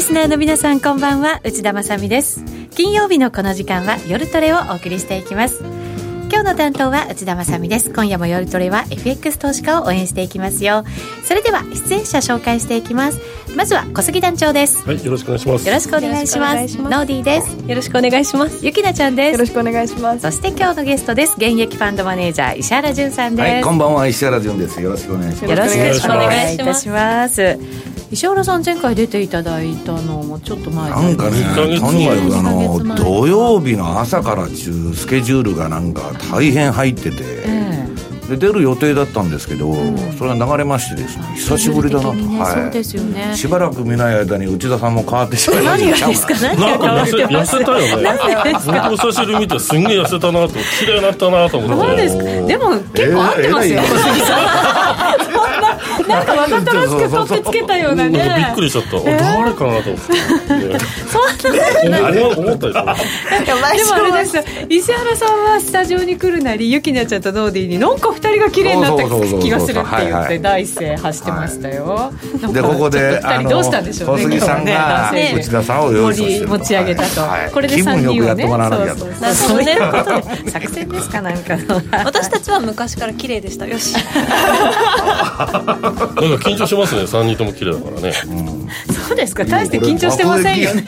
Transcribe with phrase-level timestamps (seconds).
[0.00, 1.42] リスナーの皆さんこんばんは。
[1.44, 2.42] 内田まさです。
[2.70, 5.62] 金曜日のこの時間は夜トレをお送りしていきます。
[6.32, 7.92] 今日の担当は内田まさです。
[7.92, 10.84] 今夜も夜トレは FX 投資家を応援していきますよ。
[11.22, 13.20] それでは出演者紹介していきます。
[13.54, 14.82] まずは小杉団長です。
[14.88, 15.66] はいよろしくお願いします。
[15.68, 16.78] よろしくお願いします。
[16.78, 17.68] ノーディーです。
[17.68, 18.64] よろしくお願いします。
[18.64, 19.32] ゆきなちゃんです。
[19.34, 20.20] よろしくお願いします。
[20.22, 21.34] そして今日のゲストです。
[21.36, 24.80] 現役ファンドマネージャー石原潤さんです、はい、こんばんは石原潤です。
[24.80, 25.76] よろしくお願いします。
[25.76, 37.59] よろしくお願いいたします石原さん前回出ていただいたのもちょっと前なんかねとにかくあの土曜日の朝から中スケジュールがなんか大変入ってて、えー、
[38.30, 43.34] で出る予定だったんですけど、うん、それが流れましてですね久しぶりだなと、ね、はい、そうですよね。
[43.34, 46.34] しばらく見ない間に内田さんも変わってしまいました何がですか？
[46.40, 48.08] 何が変わって痩せたよね。
[48.64, 51.86] 僕も久しぶり見てすんげえ痩せたなと綺麗になったなと思って。
[51.86, 53.82] そうですでも結構合ってますよ、
[56.08, 58.18] なんかわざとらしく取ってつけたようなね。
[58.36, 60.12] びっくりしちゃった、えー、誰かなと思って。
[61.10, 61.18] そ
[61.88, 61.98] んな
[62.36, 62.84] 思ったでしょ。
[63.44, 64.38] でもあれです
[64.68, 72.12] 石原さんはスタジオに来るなりゆきなちゃんとノーディーになんか二人が綺麗になった気がするって言って第一声走ってましたよ、
[72.52, 78.46] でここでどうしたんでしょうね小杉さんが内田さんを用意持ち上げたと、これで3人をね。
[78.50, 78.56] そ
[79.30, 79.78] うそうね
[80.46, 81.56] 作戦ですかなんか
[82.04, 85.80] 私たちは昔から綺麗でしたよしなんか
[86.40, 88.34] 緊張しますね3人とも綺麗だからね、う。
[88.34, 89.16] ん、そう。
[89.16, 90.84] ですか大して緊張してませんよね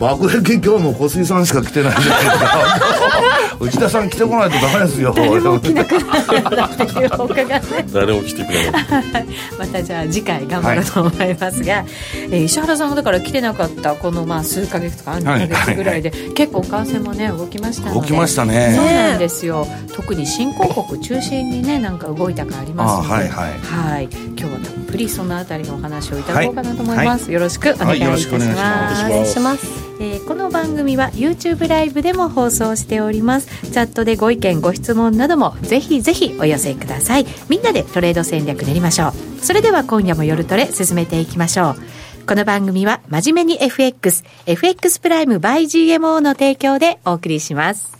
[0.00, 8.84] 爆撃今日も小杉さんしか来てないじゃないですか内田さん来てこないとダメですよ誰も来なくなっていう他がね誰も来てくれない。
[9.58, 11.84] またじゃあ次回頑張ろうと思いますが、はい、
[12.30, 18.00] えー、石原さんもだから来てなかったこのまあ数か月とか2か月ぐらいで、はいはいはい、結構為替もね動きましたので。
[18.00, 18.74] 動きましたね。
[18.76, 19.66] そうなんですよ。
[19.94, 33.48] 特に新興国中心にねなんか動いたかありますので、はいはい、はい、今日はたっぷりそのあたりのお話をいただこうかなと思います、はい、よろしくお願いいたします、はい、お願いしますえー、この番組は YouTube ライブでも放送しております。
[33.70, 37.26] チャットでご意見ご質問などもぜひぜひお寄せください。
[37.48, 39.12] みんなでトレード戦略練りましょう。
[39.42, 42.26] それでは今夜も夜トレ進めていきましょう。
[42.26, 47.96] この番組は真面目に FX FX プライム by GMO の提供でお送りします。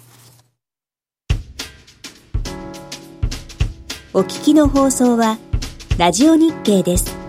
[4.12, 5.38] お聞きの放送は
[5.98, 7.25] ラジオ日経です。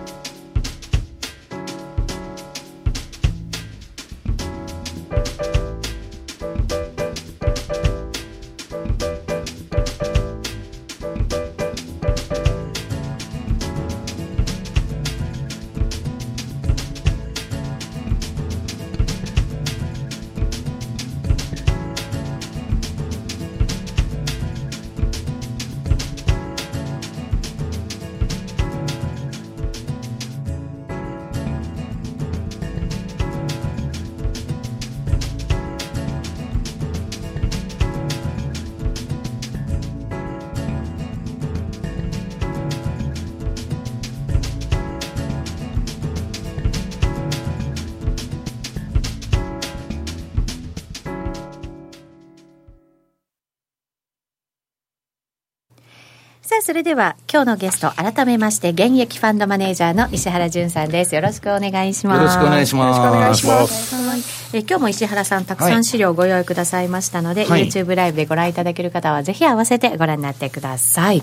[56.88, 61.14] では今日のゲスト改めまして現役ファンドマネージャーの石原潤さんです。
[61.14, 62.18] よろしくお願いします。
[62.18, 62.98] よろしくお願いします。
[62.98, 64.56] よろしくお願いします。
[64.56, 71.20] え今日も石原さんたくさん資料をご用意くださいましたので、はい、YouTube ライブでご覧いただける方はぜひ合わせてご覧になってください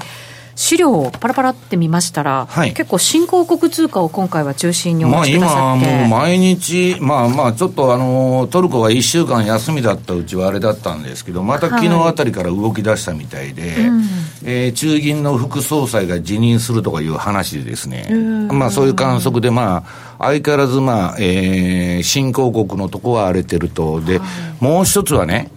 [0.56, 13.88] 資料をパラパラって見ましたら、はい、結構新興国通貨を今回は中心にお持ちくださって、まあ、今もう毎日まあまあちょっとあのトルコが1週間休みだったうちはあれだったんですけどまた昨日あたりから動き出したみたいで、はい。
[13.88, 14.04] うん、
[14.46, 18.10] えー、中銀の副総裁が辞任するとかいう話でですね、
[18.50, 24.00] まあそういう観測でまあ相変わらずまあ、えー、新興国のとこは荒れてると。
[24.00, 24.26] で、は
[24.62, 25.52] い、もう一つはね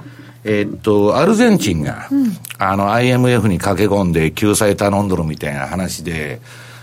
[0.45, 6.41] えー、っと、アルゼンチンが、うん、あの、IMF に駆け込んで救済頼んどるみたいな話で、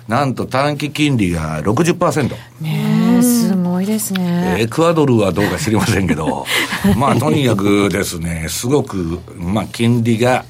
[0.07, 2.30] なんと短期金利が60%。
[2.62, 4.57] ねえ、すごいですね。
[4.60, 6.46] エクアドルはどうか知りませんけど、
[6.96, 10.46] まあ、とにかくですね、すごく、まあ、金利が、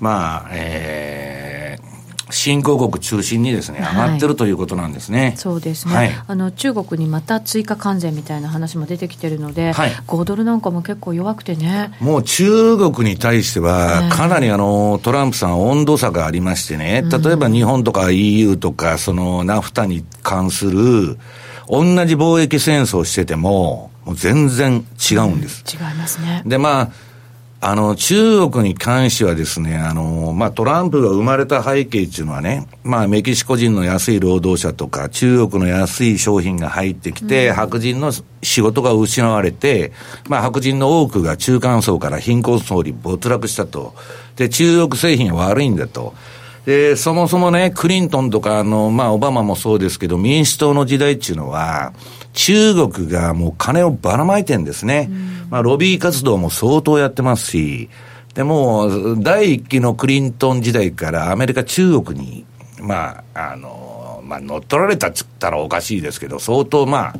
[0.00, 1.37] まあ、えー、
[2.30, 5.34] 新興国中心にですね、上がってるということなんですね。
[5.36, 11.92] そうですね、はい、あの中国にまた追加関税みたいな話も出てきてるので、はい、5ドルなんかも結構弱くてね。
[12.00, 21.18] もう中国に対しては、かなりあの、トランプさん温度差がありましてね、例えば日本とか EU とか、そのナフタに関する、
[21.68, 25.64] 同じ貿易戦争してても、もう全然違うんです。
[25.78, 26.42] うん、違いますね。
[26.46, 26.90] で、まあ、
[27.60, 38.12] あの、中国に関してはですね、あの、まあ、トランプが生まれた背景っていうのはね、まあ、メキシコ人の安い労働者とか、中国の安い商品が入ってきて、うん、白人の
[38.44, 39.90] 仕事が失われて、
[40.28, 43.94] まあ、白人の多くが中間層から貧困層に没落したと。
[44.36, 46.14] で、中国製品は悪いんだと。
[46.64, 51.92] で、そもそもね、クリントンとか、あの、まあ、オバマもそうですけど、民主党の時代っていうのは、
[52.38, 55.08] 中国がもう金をばらまいてんですね。
[55.10, 55.46] うん。
[55.50, 57.90] まあ、ロビー活動も相当やってますし、
[58.34, 62.46] でも、第一期のクリントン時代からアメリカ、中国に、
[62.80, 67.12] まあ、あの、まあ、乗っ取られたっつったらおかしいですけど、相当、ま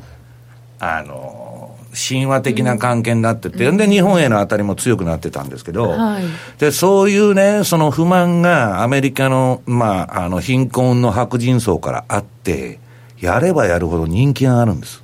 [0.78, 6.22] あ、あの、神話的な関係になってて、うん、で、日本への当たりも強くなってたんですけど、はい、
[6.60, 12.78] で、そういうね、その不満がアメリカの、まあ、あの、貧困の白人層からあって、
[13.20, 15.02] やればやるほど人気があるんです。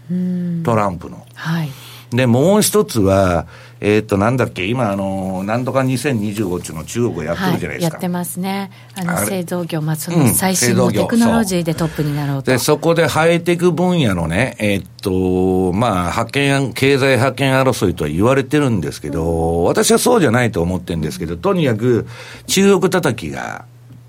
[0.65, 1.27] トランプの。
[1.35, 1.71] はい。
[2.11, 3.47] で、もう一つは、
[3.81, 7.75] えっ、ー、と、なんだっけ、今、あの、なんとか2025っていうのを中国やってるじゃないですか。
[7.75, 8.71] はい、やってますね。
[8.95, 12.51] あの、製造業、まあ、その最新のテクノロジーでトップになろうと。
[12.51, 22.07] で、そこでハイテク分野のね、えっ、ー、と、まあ、派遣、経済派遣争いとは言われてるんですけど、私はそうじゃないと思ってるんですけど、とにかく、
[22.47, 23.65] 中国叩きが、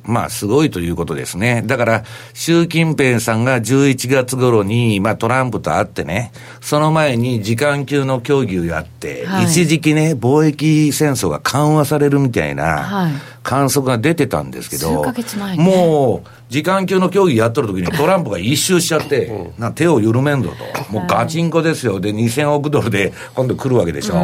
[0.07, 1.63] まあ、すごいということですね。
[1.65, 2.03] だから、
[2.33, 6.31] 習近平さんが11月頃に、まあ、トランプと会ってね、
[6.61, 13.11] その前に時間級の協議をやって、はい、一時期ね、貿易戦争が緩和されるみたいな、
[13.43, 20.93] 観測が出てたんですけど、ね、もう、時間級の協議やっとる時にトランプが一周しちゃって、な手を緩めんぞと。
[20.93, 21.99] もうガチンコですよ。
[21.99, 24.15] で、2000億ドルで今度来るわけでしょ。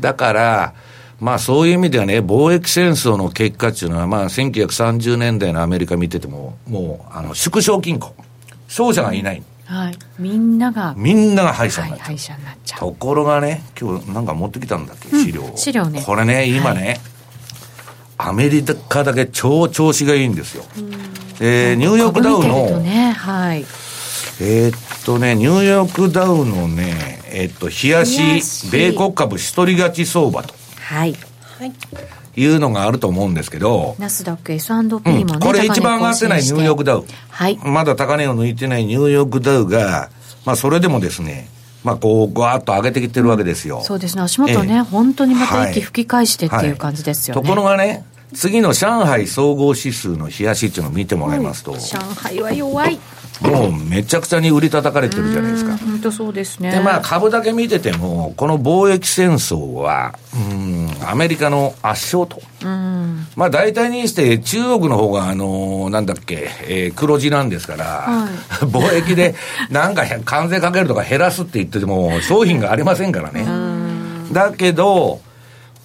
[0.00, 0.74] だから、
[1.20, 8.14] まあそういう意味ではね、貿易戦争の結果っていうのは、まあ1930年代のアメリカ見てても、もう、あの、縮小金庫。
[8.68, 9.42] 勝者がいない。
[9.64, 9.98] はい。
[10.18, 10.94] みんなが。
[10.96, 12.06] みんなが敗者になっちゃう。
[12.06, 12.80] 敗者になっちゃう。
[12.80, 16.02] ところがね、今日なんか持ってきたんだっけ、資料、うん、資料ね。
[16.04, 17.00] これね、今ね、
[18.18, 20.64] はい、アメリカだけ超調子がいいんですよ。
[21.40, 23.64] えー、ニューヨークダウの、ね、はい。
[24.40, 30.54] えー、っとね、ニューヨークダウのね、えー、っと、冷やし、米国株一人勝ち相場と。
[30.86, 31.16] はい。
[32.36, 33.96] いうのがあると思うんですけど。
[33.98, 37.04] ナスダック S&P もね、うん、これ一番上がってないニューヨークダウ。
[37.30, 37.58] はい。
[37.64, 40.10] まだ高値を抜いてないニューヨークダウが、
[40.44, 41.48] まあそれでもですね、
[41.82, 43.80] まあこう、ぐわーっと上げてきてるわけですよ。
[43.82, 44.22] そうですね。
[44.22, 47.40] 足元ね、えー、本当にまた息吹き返してっていう感じですよね。
[47.40, 48.04] はいはい、ところがね、
[48.34, 51.72] 次の上海総合指数の冷やしっていうのを見てもらいますと。
[51.72, 52.98] はい、上海は弱い。
[53.42, 55.76] もうめちゃくちゃに売り叩かれてるじゃないですか。
[55.76, 56.70] 本当そうですね。
[56.70, 62.40] で、まあ株だけ見てても、この貿易戦争は、うん、アメリカの圧勝と。
[62.62, 68.28] うん、まあ大体にして中国の方が、あのー、なんだっけ、えー、黒字なんですから、は
[68.62, 69.34] い、貿易で
[69.70, 73.46] なんか関税かけるとか減らすって言ってても、商品がありませんからね。
[74.32, 75.20] だけど、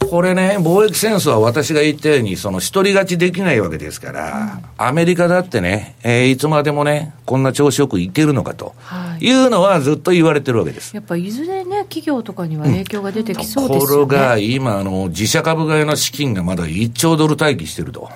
[0.09, 8.75] これね、貿易戦争は私が言ったように、その一人勝ちできないわけですから、うん、アメリカだってね、えー、いつまでもね、こんな調子よくいけるのかと、
[9.19, 10.93] いうのはずっと言われてるわけです。
[10.95, 13.81] やっぱいずれね、企業とかには影響が出てきそうですよね。
[13.81, 18.09] ところが、今、あの、自社株買いの資金がまだ1兆ドル待機してると。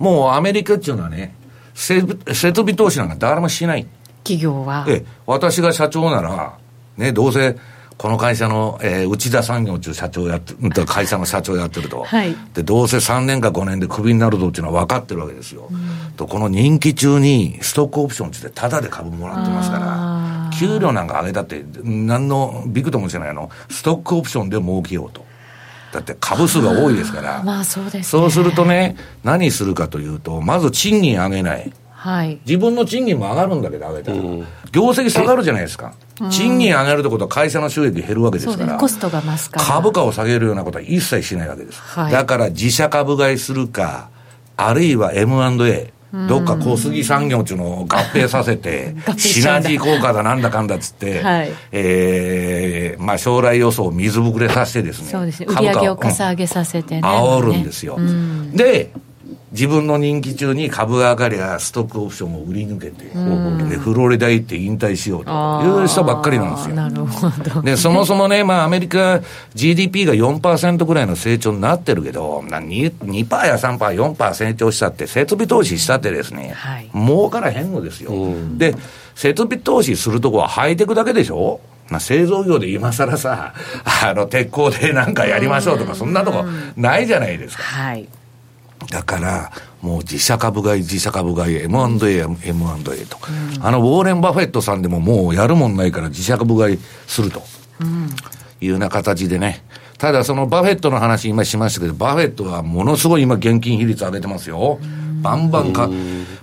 [0.00, 1.34] うん、もうアメリカっていうのはね、
[1.74, 2.00] 設
[2.54, 3.86] 備投資なんか誰もしない。
[4.24, 4.84] 企業は。
[4.88, 6.58] え、私が社長なら、
[6.96, 7.56] ね、どうせ、
[8.00, 10.54] この会社の、えー、内田産業中社長やって、
[10.86, 12.04] 会社の社長やってると。
[12.04, 15.68] はい、で、どうせ3年か5年でクビになるぞっていうのは分かってるわけですよ。
[15.70, 25.22] うん、と、この任期中にストックオプションってタダで株もらってますから、給料なんか上げたって、何のビクともしないの、ストックオプションで儲けようと。
[25.92, 27.42] だって株数が多いですから。
[27.42, 31.70] まあそうです、ね、そうするとね、何するかというと、まず賃金上げない。
[31.90, 35.92] はい、自分の賃金も上がるんだけど、上げたら、うん、業績下がるじゃないですか、
[36.28, 39.66] 賃金上げるってことは会社の収益減るわけですから、コストが増すから。
[39.66, 44.10] 株価を下げるようなことは一切しないわけです、はい、だから自社株買いするか、
[44.56, 45.92] あるいは M&A、
[46.28, 57.00] どっか小杉産業っていうのを合併させて、 シナジー効果だなんだかんだっつって、はい、えー、まあ将来予想を水ぶくれさせてですね、そうですね、売上をかさ上げさせてね。
[57.02, 57.98] 煽るんですよ。
[58.52, 58.90] で、
[59.52, 63.06] 自分の任期中に株が上がりゃストックオプションを売り抜けて、
[63.68, 65.30] でフロリダ行って引退しようと
[65.64, 66.76] いう人ばっかりなんですよ。
[66.76, 69.20] なるほど、で、そもそもね、まあアメリカ
[69.54, 78.12] GDP が4%ぐらいの成長になってるけど、2%, 2や3%、4%成長したって、設備投資したってですね、はい、儲からへんのですよ。
[78.56, 78.76] で、
[79.16, 81.60] 設備投資するとこはハイテクだけでしょ？
[81.90, 83.52] まあ、製造業で今更さ、
[84.04, 86.44] あの、鉄鋼でなんかやりましょうとか、そんなとこ
[86.76, 87.64] ないじゃないですか。
[87.64, 88.08] はい。
[88.90, 92.26] だから、もう自社株買い、自社株買い、M&A、M&A
[93.06, 93.18] と、
[93.56, 97.42] うん、あの、ウォーレン・バフェットさんでももうやるもんないから自社株買いすると。
[97.80, 98.08] うん、
[98.60, 99.64] いうような形でね。
[99.96, 104.78] ただそのバフェットの話今しましたけど、バフェットはものすごい今現金比率上げてますよ。
[105.22, 105.88] バンバンか、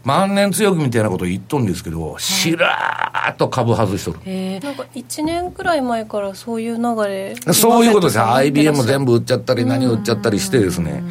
[0.03, 4.19] 万年強気みたいなこと言っとるんですけど、しらーっと株外しとる。
[4.61, 11.03] なんか1年くらい前からそういう流れそういうことです IBM 全部売っちゃったり、何売っちゃったりしてですね。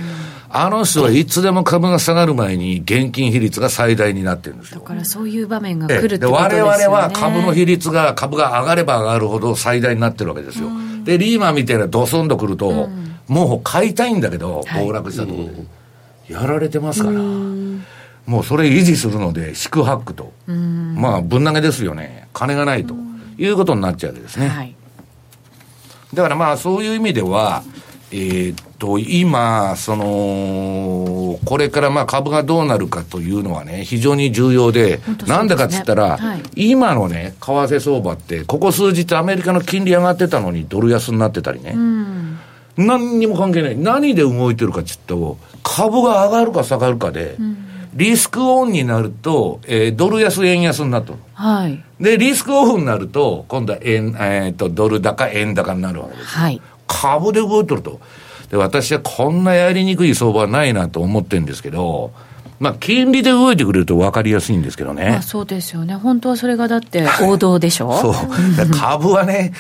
[0.49, 4.81] あの人はいつでも株が下がる前に現金比率が最大になってるんですよ。
[4.81, 6.71] だからそういう場面がええ来るってことですよね。
[6.71, 10.69] 我々は株の比率が、株が上がれば上がるほど最大になってるわけですよ。
[11.05, 12.89] で、リーマンみたいなドスンとくると、
[13.29, 15.53] もう買いたいんだけど、はい暴落したところで。
[16.29, 17.21] やられてますから。
[17.21, 20.33] もうそれ維持するので、四苦八苦と。
[20.47, 22.29] まあ、ぶん投げですよね。
[22.33, 22.95] 金がないと。
[23.39, 24.49] いうことになっちゃうわけですね。
[24.49, 24.75] はい。
[26.15, 27.63] だからまあそういう意味では、
[28.19, 42.39] えーっと、今、その、これからまあ株がどうなるかというのはね、非常に重要で、なんでかっつったら、はい今のね、為替相場って、ここ数日アメリカの金利上がってたのにドル安になってたりね、うん。
[42.79, 43.77] 何にも関係ない。
[43.77, 45.21] 何で動いてるかっつったら、
[45.63, 47.37] 株が上がるか下がるかで、
[47.93, 51.07] リスクオンになると、えードル安円安になる。
[51.35, 51.83] はい。
[52.01, 56.27] で、リスクオフになると、今度は円、えー、と、ドル高、円高になるわけです。
[56.29, 56.61] はい。
[56.87, 58.01] 株で動いてると。
[58.51, 62.13] で、私はこんなやりにくい相場はないなと思ってるんですけど、
[62.59, 65.11] まあ、金利で動いてくれると分かりやすいんですけどね。
[65.11, 65.95] まあそうですよね。
[65.95, 67.93] 本当はそれがだって王道でしょ？
[68.01, 68.15] そう。
[68.79, 69.53] 株はね、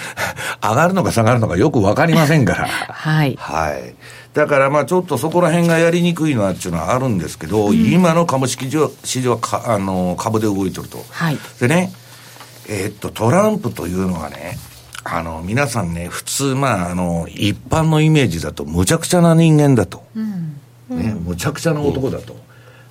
[0.62, 2.66] 上がるのか下がるのかよく分かりませんから。
[2.66, 3.36] はい。
[3.38, 3.94] はい。
[4.32, 11.04] だからまあちょっとそこら辺がやりにくいのはっていうのはあるんですけど、今の株式市場市場はかあの株で動いてると。
[11.10, 11.38] はい。
[11.60, 11.92] でね、
[12.68, 14.56] えーっと、トランプというのはね、
[15.08, 20.02] あの、皆さんね、普通、まあ、あの、一般のイメージだと、むちゃくちゃな人間だと。
[20.88, 22.36] ね、むちゃくちゃな男だと。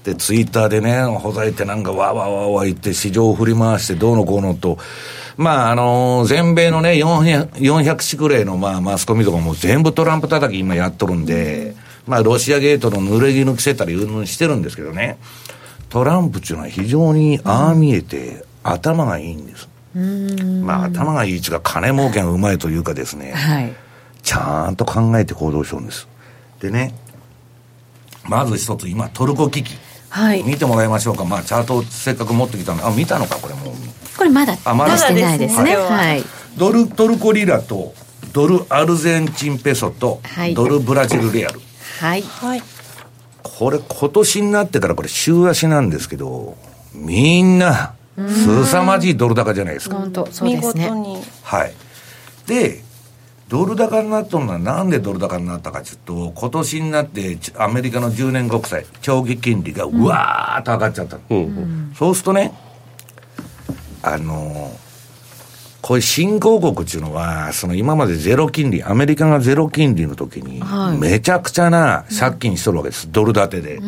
[0.04, 4.78] で、ツイッターでね、ほざいてなんかわーわーわーわー言って市場を振り回してどうのこうのと、
[5.38, 11.76] まあ、あの全米のね、400, 400市くらいの、まあ、マスコミとかも全部トランプ叩き今やっとるんで、
[12.08, 15.18] まあ、ロシアゲートの濡れ衣着せたりうんぬんしてるんですけどね、
[15.90, 19.68] トランプっていうのは非常にああ見えて、頭がいいんです。
[19.96, 23.74] まあ、頭がいいっていうか、金儲けがうまいというかですね、はい。
[24.24, 26.08] ちゃんと考えて行動してるんです。
[26.60, 26.94] でね、
[28.24, 29.76] まず一つ、今、トルコ危機。
[30.10, 30.44] はい。
[30.44, 31.26] 見てもらいましょうか。
[31.26, 33.74] まあ、チャートをせっかく持ってきたんで、あ、見たのか、これもう。
[34.18, 35.62] これまだあまだ出してないですね。
[35.62, 36.24] まだですねはい。
[36.58, 37.94] ドル、トルコリラと、
[38.34, 41.62] ドルアルゼンチンペソとはい、ドルブラジルレアル。
[42.00, 42.22] はい。
[42.22, 42.64] はい
[43.58, 46.58] これ、今年になってからこれ、週足なんですけど、
[46.94, 49.98] みんな、凄まじいドル高じゃないですか。
[49.98, 50.88] 本当そう見ですね。
[50.88, 51.74] 事にはい。
[52.48, 52.84] で、
[53.50, 62.54] ドル高になったのはなんでドル高になったかというと、今年になってちアメリカの10年国債、長期金利がうわーっと上がっちゃったの、うんそうするとね、
[64.02, 64.86] あのー
[65.86, 73.12] こういう新興国っていうのは、その今までゼロ金利、アメリカがゼロ金利の時にはい、めちゃくちゃな借金しとるわけです。
[73.12, 73.80] ドル建てで。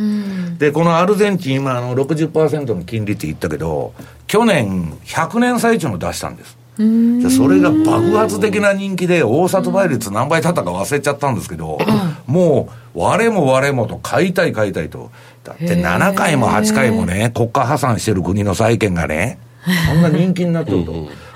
[0.60, 3.96] で、このアルゼンチン今あの60%の金利って言ったけど、
[4.28, 6.56] 去年100年最中の出したんです。
[6.78, 11.80] でそれが爆発的な人気で、大里倍率何倍だったか忘れちゃったんですけど、
[12.28, 15.10] もう、我も我もと買いたい買いたいと。
[15.44, 19.40] だって7回も8回もね、国家破産してる国の債券がね、
[19.88, 20.94] そんな人気になってると。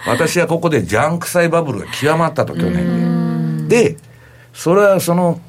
[0.07, 3.93] 私はここでジャンク債バブルが極まったと、去年で。
[3.93, 3.97] で、
[4.53, 5.39] それはその、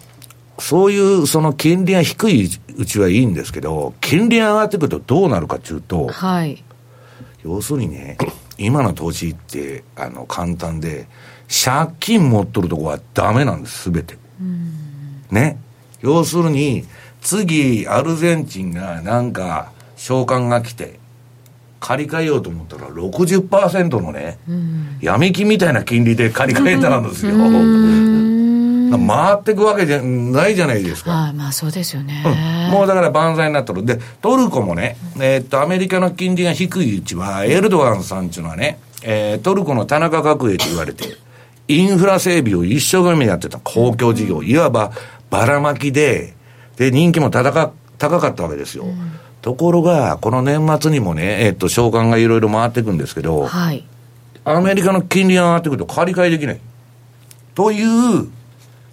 [0.59, 6.63] そういうその金利が低いうちはいいんですけど、金利が上がってくるとどうなるかっていうと、はい。
[7.45, 8.19] 要するにね、
[8.59, 11.09] 今の投資って、あの、簡単で、
[11.49, 14.17] 借金持っとるとこはダメなんです、すべて。
[15.31, 15.59] ね。
[16.01, 16.85] 要するに、
[17.21, 20.99] 次、アルゼンチンがなんか、召喚が来て、
[21.83, 24.39] 借り換えようと思ったら60%のね、
[25.01, 27.33] 闇金みたいな金利で借り換えたんですよ。
[29.09, 31.11] 回っていくわけじゃないじゃないですか。
[31.11, 31.33] はい。
[31.33, 32.23] まあそうですよね。
[32.71, 33.85] もうだから万歳になってる。
[33.85, 41.17] で、トルコもね、えーっと、アメリカの金利が低いうちは、エルドアンさんっていうのはね、えートルコの田中角栄と言われて、
[41.69, 44.93] インフラ整備を一生懸命やってた公共事業、いわば
[45.31, 46.35] ばらまきで、
[46.77, 48.87] で、人気も高か高かったわけですよ。
[49.43, 53.85] ところが、この年末にもね、えーっと、召喚がいろいろ回っていくんですけど、はい。
[54.45, 56.61] アメリカの金利が上がってくると借り換えできない。
[57.55, 58.29] という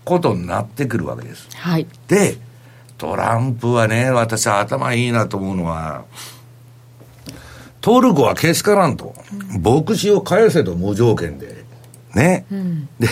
[0.04, 1.48] ことになってくるわけです。
[1.56, 1.88] はい。
[2.08, 2.38] で、
[2.98, 6.06] トランプはね、私は頭いいなと思うのは、
[7.80, 9.16] トルコはけしからんと。
[9.64, 11.64] 牧師を返せと無条件で。
[12.16, 12.46] ね。
[13.00, 13.08] で、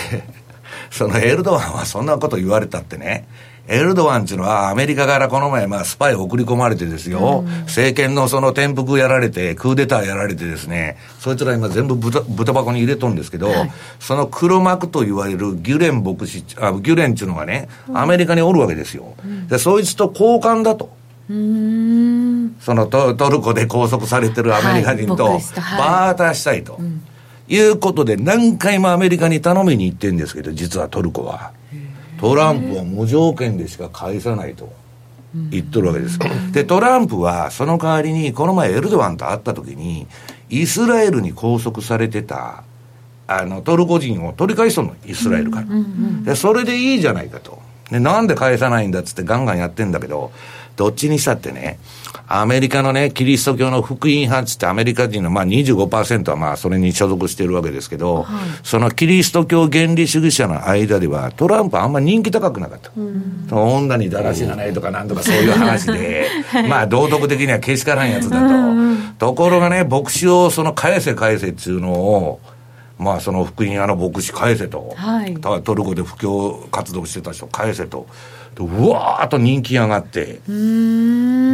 [0.90, 3.26] そのエルドアンはそんなこと言われたってね、
[3.68, 13.50] エルドワンっていうのはアメリカからこの前、まあ、スパイ送り込まれてですよ、政権のその転覆やられて、クーデターやられてですね、そいつら今全部豚豚箱に入れとんですけど、
[14.00, 19.14] その黒幕と言われるギュレン牧師、あギュレンっていうのがね、アメリカにおるわけですよ。
[19.48, 20.96] で、そいつと交換だと。
[21.28, 25.78] そのトトルコで拘束されてるアメリカ人とはい牧師とはい。
[25.78, 26.78] バーターしたいと、
[27.48, 31.52] いうことで何回もアメリカに頼みに行ってるんですけど実はトルコは
[32.18, 34.72] トランプは無条件でしか返さないと
[35.50, 36.18] 言っとるわけです。
[36.52, 40.06] でトランプはその代わりにこの前エルドアンと会った時に
[40.48, 42.64] イスラエルに拘束されてた
[43.26, 45.66] あのトルコ人を取り返しとんのイスラエルから、
[46.24, 47.60] でそれでいいじゃないかと。
[47.90, 50.30] でなんで返さないんだっつってガンガンやってんだけど
[50.78, 51.78] どっちにしたってね
[52.30, 58.26] アメリカのね、キリスト教の福音派っつってアメリカ人のまあ25%はまあそれに所属してるわけですけど、
[58.62, 62.90] そのキリスト教原理主義者の間ではトランプあんま人気高くなかった。
[63.48, 66.28] その女にだらしがないとかなんとかそういう話で、
[66.68, 68.48] まあ道徳的にはけしからんやつだと。
[69.18, 72.40] ところがね、牧師をその返せ返せっていうのを、
[72.98, 78.06] まあその福音派の牧師返せと、はいトトルコで布教活動してた人返せと。
[78.58, 80.40] でうわーっと人気上がって、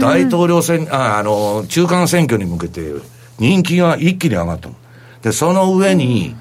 [0.01, 2.93] 大統領選、あ、あの、中間選挙に向けて
[3.39, 4.75] 人気が一気に上がったの。
[5.21, 6.35] で、その上に、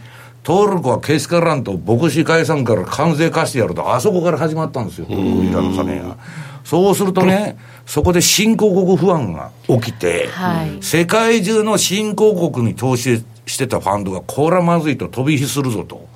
[0.44, 6.18] トルコはけしからんと牧師解散から関税貸してやると、あそこから始まったんですよ、トルコイラの金が。
[6.64, 16.08] そうするとね、そこで新興国不安が起きて、はい世界中の新興国に投資してたファンドが、これはまずいと飛び火するぞと。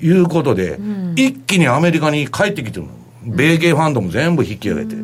[0.00, 0.78] いうことで、
[1.14, 3.01] 一気にアメリカに帰ってきてるの。
[3.24, 4.96] 米芸ファンドも全部引き上げて。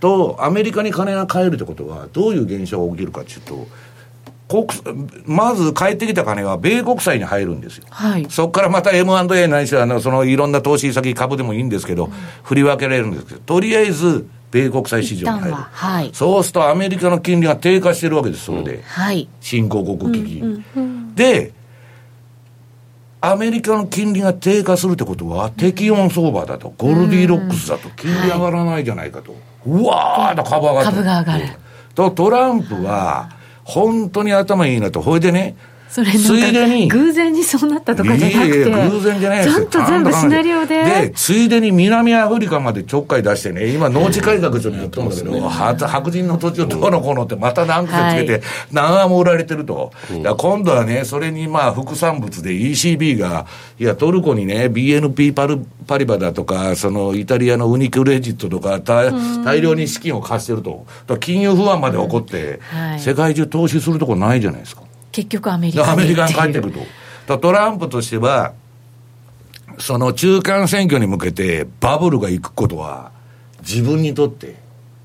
[0.00, 3.66] と、アメリカに金が帰るってことは、どういう現象が起きるかっていうと、
[4.48, 4.66] 国
[5.24, 7.84] まず帰ってきた金は米国債に入るんですよ。
[7.90, 12.10] はいそこからまた M&A ないしはあの、そのいろんな投資先株でもいいんですけど、
[12.44, 15.68] 振り分けられるんですけど、とりあえず、米国債市場に入るは。
[15.72, 18.82] はいそうするとアメリカの金利が低下してるわけです、それで。
[18.86, 20.64] はい新興国危機。
[21.16, 21.52] で、
[23.20, 29.34] アメリカの金利が低下するってことは、適温相場だと、ゴルディロックスだと、金利上がらないじゃないかと。
[29.64, 30.90] うわーっと株上がって。
[30.90, 31.44] 株が上がる。
[31.94, 33.30] と、トランプは、
[33.64, 35.00] 本当に頭いいなと。
[35.00, 35.56] ほいでね、
[35.88, 39.60] それついでなんにか偶然にそうなったとかじゃなくていえいえ偶然じゃないです。
[39.60, 39.66] よ。
[39.66, 40.84] ちゃんと全部シナリオで。
[40.84, 49.92] で、ついでに南アフリカまでちょっかい出してね、今農地改革所にやったんだけど、は白人の土地をどうのこうのってまたランクでつけて、長も売られてると。
[50.10, 53.46] だから今度はね、それにまあ副産物で ECB が、
[53.78, 59.12] いや、トルコにね、BNP パルパリバだとか、そのイタリアのウニクレジットとか、大
[59.44, 60.84] 大量に資金を貸してると。
[61.20, 63.00] 金融不安まで起こって、はい。
[63.00, 64.82] 世界中投資するとこないじゃないですか。
[65.16, 66.74] 結局アメリカ アメリカに帰ってるくる
[67.26, 67.38] と。
[67.38, 68.52] トランプとしては、
[69.78, 73.10] その中間選挙に向けてバブルが行くことは、
[73.62, 74.56] 自分にとって、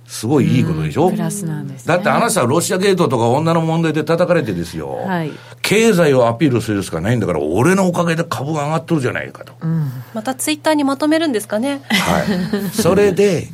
[0.05, 9.53] すごいいいことでしょ、プラスなんですねだってあなたはロシアゲートとか女の問題で叩かれてですよ、はい経済をアピールするしかないんだから、俺のおかげで株が上がっとるじゃないかと。
[10.13, 11.81] またツイッターにまとめるんですかね。
[11.87, 12.69] はい。
[12.73, 13.47] それで、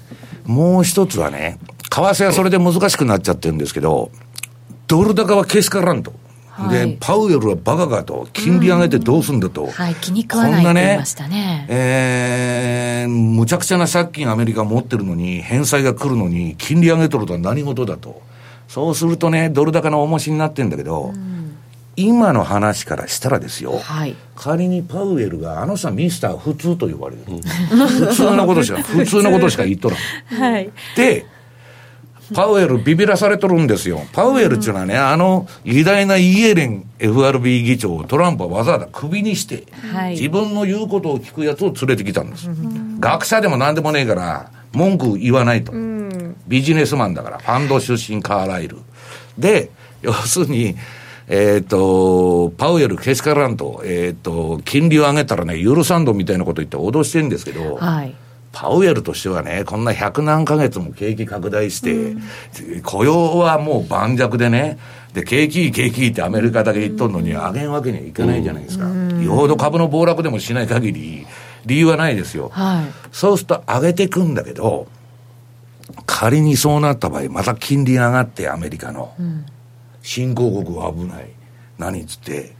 [0.45, 1.59] もう一つはね、
[1.91, 4.09] 為替はそれで難しくなっちゃってるんですけど、
[4.87, 6.13] ドル高はけしからんと。
[6.57, 8.27] はいで、パウエルはバカかと。
[8.33, 9.67] 金利上げてどうすんだと。
[9.67, 18.21] はい気に食わないって言いましたねえー、むちゃくちゃな借金アメリカ持ってるのに、返済が来るのに、金利上げとるとは何事だと。
[18.67, 21.13] そうするとね、ドル高の重しになってんだけど、
[21.95, 27.23] 今の話からしたらですよ、はい仮にパウエルが、あの人はミスター普通と呼ばれる。
[27.73, 29.99] 普通のことしか、普通のことしか言っとらん。
[30.39, 31.25] はいで、
[32.33, 34.01] パウエルビビらされとるんですよ。
[34.13, 39.63] パウエルっていうのはね、あの偉大なイエレン FRB 議長をトランプはわざわざクビにして、
[39.93, 42.49] はい自分の言うことを聞くやつを連れてきたんです。
[42.99, 45.71] 学者でも何でもねえから、文句言わないと。
[46.47, 48.77] ビジネスマンだから、ファンド出身カーライル。
[49.37, 50.75] で、要するに、
[51.27, 58.15] えっ、と、パウエルけしからんと、えっ、と、金利を上げたらね、許さんどみたいなこと言って脅してるんですけど、はい
[58.51, 62.15] パウエルとしてはね、こんな百何ヶ月も景気拡大して、
[62.83, 64.79] 雇用はもう盤石でね、
[65.13, 68.85] で、景気いい景気いいってアメリカだけ言っとんのに、上げんわけにはいかないじゃないですか。
[68.85, 71.27] よほど株の暴落でもしない限り、
[71.65, 72.49] 理由はないですよ。
[72.53, 74.87] はいそうすると上げてくんだけど、
[76.05, 79.13] 仮にそうなった場合、また金利が上がって、アメリカの。
[80.01, 81.29] 新興国は危ない。
[81.77, 82.53] 何っつって、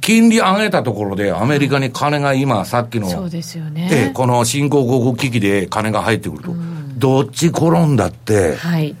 [0.00, 6.54] 金利上げたところで、アメリカに金が今、さっきの、そうですよで、ねこの新興国危機で金が入ってくると、
[6.96, 8.96] どっち転んだって、はい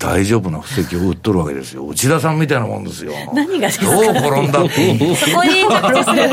[0.00, 1.86] 大丈夫な布石を売っとるわけですよ。
[1.86, 3.12] 内田さんみたいなもんですよ。
[3.34, 3.84] 何がですか？
[3.84, 4.64] どう転んだ？
[4.64, 5.14] って。
[5.14, 6.28] そこに着地する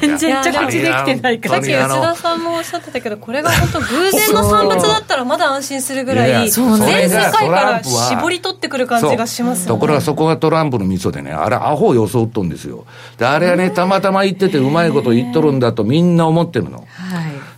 [0.00, 12.84] 全然着地できてないからさっき内田さんもおっしゃってたけどこれが本当偶然の産物だったらまだ安心するぐらい全世界から絞り取ってくる感じがしますところがそこがトランプのミソでね、あれアホを装っとんですよ。
[13.16, 16.78] で、あれはね、たまたま言っててうまいこと言っとるんだとみんな思ってるの。
[16.78, 16.86] はい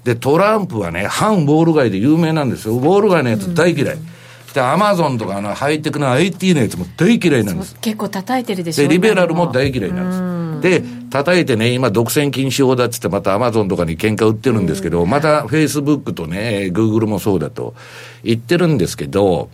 [0.04, 2.74] で、トランプはね、反ウォール街で有名なんですよ。
[2.74, 3.96] ウォール街のやつ大嫌い。
[4.52, 7.76] で、アマゾンとかのハイテクな IT のやつも大嫌いなんです。
[7.80, 10.82] 結構叩いてるでしょで、リベラルも大嫌いなんです。
[10.82, 17.74] で、叩いてね、今、独占禁止法だっつって、またアマゾンとかに喧嘩売ってるんですけど、またフェイスブックとね、グーグルもそうだと
[18.22, 19.48] 言ってるんですけど、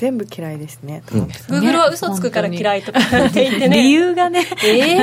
[0.00, 1.02] 全部嫌いですね。
[1.12, 1.20] うん。
[1.26, 3.82] グーグルは嘘つくから嫌いとかって言ってね。
[3.82, 4.46] 理由がね。
[4.64, 4.96] え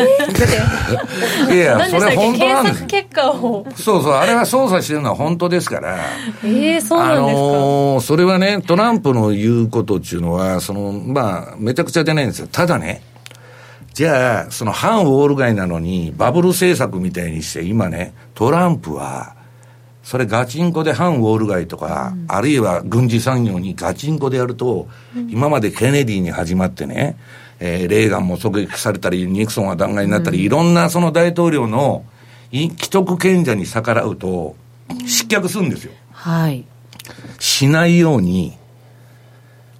[1.49, 2.79] えいやそれ本当なんです。
[2.79, 2.87] 検索。
[2.87, 3.67] 結果を。
[3.75, 5.99] そうそう、あれは操作してるのは本当ですから。
[6.43, 12.47] ええそうあなんですか、のーそれはね、トランプの言うことっていうのは、その、まあ、めちゃくちゃじゃないんですよ。
[12.51, 13.03] ただね、
[13.93, 19.36] じゃあ、その反ウォール街なのに、バブル政策みたいにして、今ね、トランプは、
[20.07, 24.87] それガチンコで反ウォール街とか、あるいは軍事産業にガチンコでやると、
[25.29, 27.17] 今までケネディに始まってね、
[27.59, 32.05] えーレーガンも狙撃されたり、ニクソンは弾劾になったり、いろんなその大統領の
[32.53, 34.55] い既得権者に逆らうと、
[35.05, 35.91] 失脚するんですよ。
[36.13, 36.63] はい
[37.37, 38.57] しないように、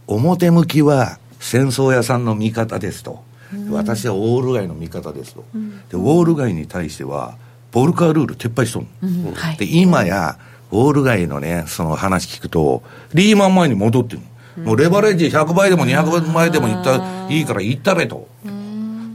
[0.07, 3.23] 表向きは戦争屋さんの味方ですと。
[3.71, 5.45] 私はウォール街の味方ですと。
[5.89, 7.37] で、ウォール街に対しては、
[7.71, 9.57] ボルカールール撤廃しとるの、はい。
[9.57, 10.37] で、今や、
[10.71, 14.21] ウォール街のね、その話聞くと、リーマン前に戻ってる
[14.57, 14.65] の。
[14.65, 18.27] もうレバレッジ100倍でも200倍でも言った、いいから言ったべと。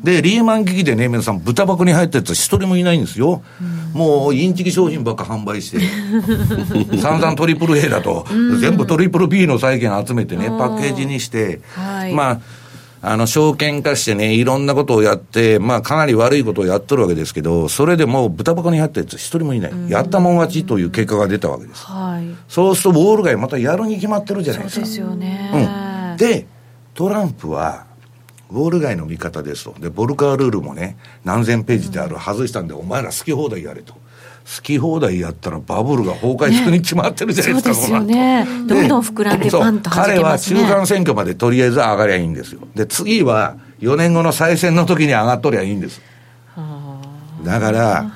[0.03, 3.43] で、リーマン危機でね、皆さん、豚箱に入ったやつは一人もいないんですよ。
[3.93, 5.79] もう、インチキ商品ばっか販売して、
[6.99, 8.27] 散々トリプル A だと、
[8.61, 12.15] 全部トリプル B の債券集めてね、パッケージにして、はい。
[12.15, 12.41] まあ、
[13.05, 19.73] あの、証券化してね、いろんなことをやって、まあ、かなり悪いことをやっとるわけですけど、それでもう豚箱に入ったやつ一人もいない。
[19.91, 21.85] やったもん勝ちという結果が出たわけです。
[21.85, 24.95] はいそうすると、ウォール街またやるに決まってるじゃないですかそうで。
[24.95, 26.47] すよね、うん、で、
[26.95, 27.87] トランプは、
[28.51, 29.75] ウォール街の味方ですと。
[29.81, 33.95] で、ボルカールールもね、何千ページである、外したんで、お前ら好き放題やれと。
[34.45, 42.61] 好き放題やったらバブルが崩壊するに決まってるじゃないですか、そうですよねどんどん膨らんでパンと弾彼はけますね中間選挙までとりあえず上がりゃいいんですよ。
[42.75, 46.01] で、次は4年後の再選の時に上がっとりゃいいんです。
[47.45, 48.13] だから、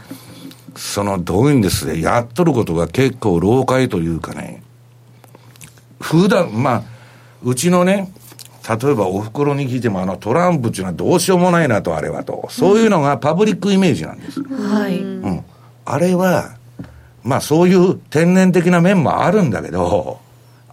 [0.76, 4.62] その、どういうんですね、やっとることが結構老快というかね、
[6.00, 6.82] 普段、まあ、
[7.42, 8.12] うちのね、
[8.68, 12.46] 例えばお袋に聞いても、あのトランプっていうのはどうしようもないなと、あれはと。
[12.50, 14.42] そういうのがパブリックイメージなんです。
[14.42, 15.44] はい、うん。
[15.86, 16.56] あれは、
[17.22, 20.18] まあそういう天然的な面もあるんだけど、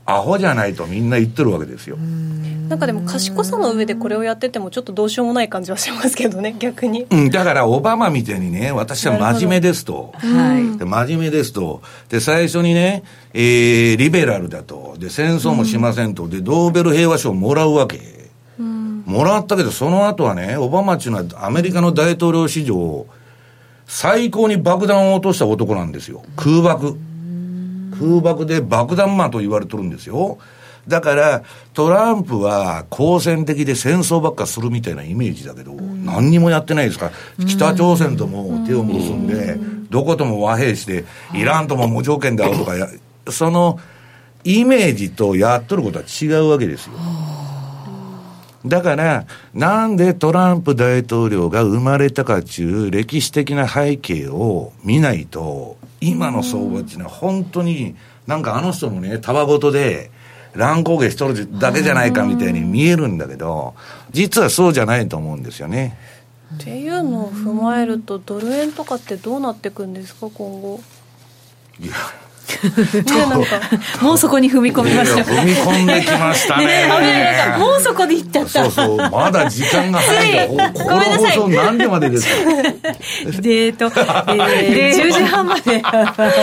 [0.06, 1.98] アホじゃないとみんな言ってるわけですよ。
[1.98, 10.14] なんかでも賢さの上でこれをやっててもちょっとどうしようもない感じはしますけどね逆にうん、だからオバマみたいにね、私は真面目ですと。
[10.16, 11.82] はいで真面目ですと。
[12.10, 14.96] で、最初にね、えー、リベラルだと。
[14.98, 16.28] で、戦争もしませんと。
[16.28, 18.00] で、ドーベル平和賞をもらうわけ。
[18.58, 23.06] もらったけど、その後はね、オバマっていうのはアメリカの大統領史上、
[23.88, 26.24] 最高に爆弾を落とした男なんですよ。
[26.36, 26.98] 空爆。
[28.00, 30.38] 空爆で爆弾魔と言われてるんですよ。
[30.88, 31.44] だから、
[31.74, 39.58] トランプは好戦的で戦争ばっかするみたいなイメージだけど、何にもやってないですから、北朝鮮とも手を結んで、
[39.90, 42.74] どことも和平して、イランとも無条件で会うとか、
[43.30, 43.80] その
[44.44, 46.94] イメージとやっとることは違うわけですよ。
[48.66, 57.96] だから、なんでトランプ大統領が生まれたかっていう歴史的な背景を見ないと、今の相場っていうのは本当に、
[58.26, 60.12] なんかあの人もね、たわごとで、
[60.56, 63.74] 乱高下しとるだけじゃないかみたいに見えるんだけど、
[64.12, 65.98] 実はそうじゃないと思うんですよね。
[66.56, 70.80] っていうのを踏まえるとドル円とかってどうなっていくんですか今後
[71.80, 71.94] いや、
[74.02, 77.58] もうそこに踏み込みました踏み込んできましたね。
[77.58, 78.50] もうそこで行っちゃった。
[78.50, 80.72] そうそう、まだ時間が早いんだ。
[80.72, 83.42] ここの放送何時までですか？
[83.42, 83.92] でえっと、えー、
[84.96, 85.62] 10時半まで。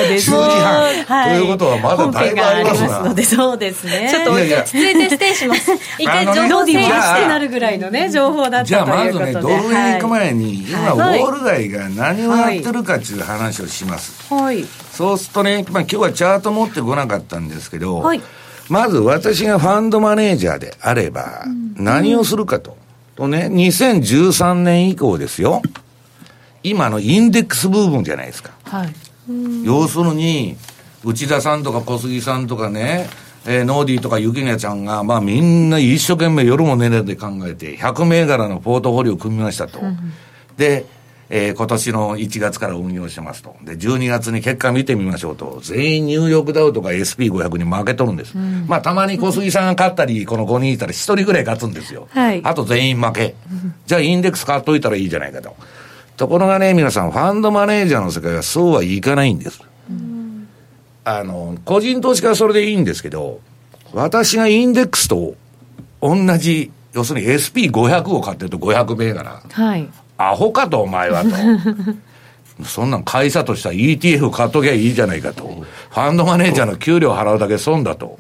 [0.09, 1.29] です10時半。
[1.29, 2.89] ということはまだだいぶありますな。
[2.89, 4.09] 本編がありますのでそうですね。
[4.11, 5.73] ちょっと落ち着いてステイします。
[5.99, 9.33] 一回情報整理ロディもじゃあってなるぐらいのね情報だったじゃあまずね、とい。
[9.33, 11.21] うことでドル円行く前に、今、ウはい。
[11.21, 14.13] ォール街が何をやってるかっていう話をします。
[14.33, 14.65] はい
[15.01, 18.21] そうするとね、まあ今日はチャート持ってこなかったんですけど、はい
[18.69, 22.77] まず私がファンドマネージャーであれば、何をするかと。
[23.17, 25.61] とね、2013年以降ですよ。
[26.63, 28.53] 今のインデックス部分じゃないですか。
[28.63, 28.95] はい
[29.65, 30.57] 要するに、
[31.05, 33.09] 内田さんとか小杉さんとかね、
[33.47, 39.81] えー、ノーディーとかユキニャちゃんが、まあみんな一生懸命夜も寝れて考えて、100銘柄のポートフォリオを組みましたと。
[39.81, 40.13] うん、
[40.57, 40.85] で、
[41.33, 43.55] えー、今年の1月から運用してますと。
[43.62, 45.61] で、12月に結果見てみましょうと。
[45.62, 48.37] 全員ニューヨークダウとか SP500 に負けとるんです。
[48.37, 52.09] うん、まあ、たまに小杉さんが勝ったり、この5人いたら1人ぐらい勝つんですよ。
[52.11, 52.40] はい。
[52.43, 53.37] あと全員負け。
[53.87, 55.55] じゃあ、インデックス買っといたらいいじゃないかと。
[56.16, 59.62] ところがね、皆さん、ファンドマネージャーの世界はそうはいかないんです。
[59.88, 60.49] うん、
[61.05, 63.38] あの、個人投資家はそれでいいんですけど、
[63.93, 65.35] 私がインデックスと
[66.03, 69.40] 同じ、要するに SP500 を買ってると500銘柄。
[69.49, 69.88] はい。
[70.21, 71.31] アホかと、お前はと。
[72.65, 75.45] そんなん会社としたら ETF 買っときゃいいじゃないかと。
[75.45, 78.19] ファンドマネージャーの給料払うだけ損だと。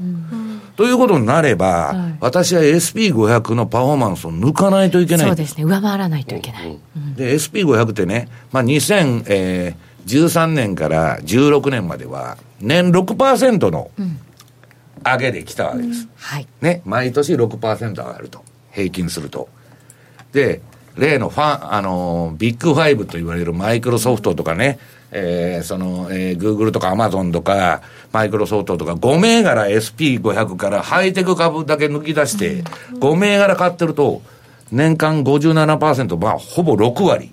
[0.76, 5.26] ということになれば、はい、私は SP500 のパフォーマンスを抜かないといけない。
[5.26, 5.64] そうですね。
[5.64, 6.78] 上回らないといけない。
[7.16, 13.90] で、SP500 ってね、まあ、2013年から16年までは、年6%の
[15.04, 16.04] 上げできたわけです。
[16.04, 16.46] うん、はい。
[16.62, 18.42] ね、毎年6%上がると。
[18.72, 19.50] 平均すると。
[20.32, 20.62] で、
[20.96, 24.78] 例のファン、あの、ビッグファイブと言われるマイクロソフトとかね、
[25.12, 32.62] えー、その、えー、グーグルとかアマゾンとか、マイクロソフトとか、5銘柄 SP500 からハイテク株だけ抜き出して、
[32.94, 34.22] 5銘柄買ってると、
[34.72, 37.32] 年間57%、まあ、ほぼ6割。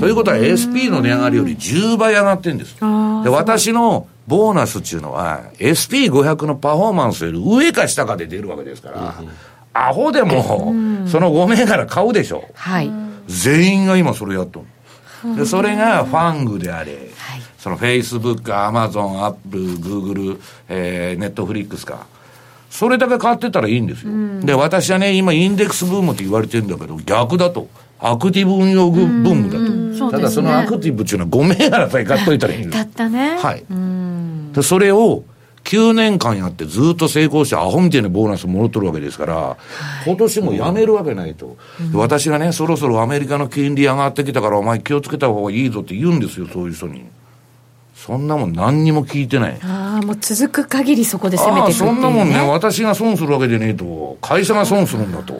[0.00, 2.74] ということは SP の値上がりより10倍上がってるんです。
[2.80, 2.86] で、
[3.28, 9.14] 私のボーナスっていうのは、SP500 のパフォーマンスより上か下かで出るわけですから、
[9.74, 10.74] アホでも、
[11.06, 12.44] その5銘柄買うでしょ。
[12.54, 12.90] はい。
[13.26, 14.64] 全員が今それやっと
[15.24, 15.36] る。
[15.36, 22.06] で、それがファングであれ、はい、そのフェイスブック、アマゾン、アップル、グーグル、えー、ネットフリックスか。
[22.70, 24.12] それだけ買ってたらいいんですよ。
[24.40, 27.68] で、私はね、今インデックスブームって言われてるんだけど、逆だと。
[28.00, 30.10] アクティブ運用ブームだと。
[30.10, 32.78] ただそのアクティブっていうのは5銘柄さえ買っといたらいいんです。
[32.78, 33.38] だったね。
[33.38, 33.64] はい。
[34.54, 35.22] で、それを、
[35.64, 39.56] 9年間やってずっと成功してアホみたいなボーナスもろとるわけですから、は
[40.02, 41.56] い、今年もやめるわけないと、
[41.92, 47.04] うん、私がね、そろそろアメリカの金利上がってきたから、お前気をつけた方がいいぞって言うんですよ、そういう人に。
[48.04, 49.58] そんなもん何にも聞いてない。
[49.62, 55.34] ああ、もう続く限りそこで攻めていくっていう、ね、そんなもんね、私が損するわけでねえと、会社が損するんだと。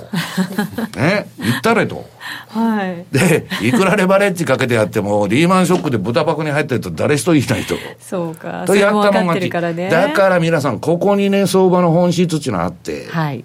[0.97, 2.05] ね、言ったれと。
[2.51, 3.05] はい。
[3.11, 7.75] で、いくらレバレッジかけてやっても、リーマンショックで豚箱に入ってると誰一人いないと。
[8.01, 8.63] そうか。
[8.65, 13.45] とやったもんが、ね、だから皆さん、ここにね、相場の本質っていうのがあって、はい。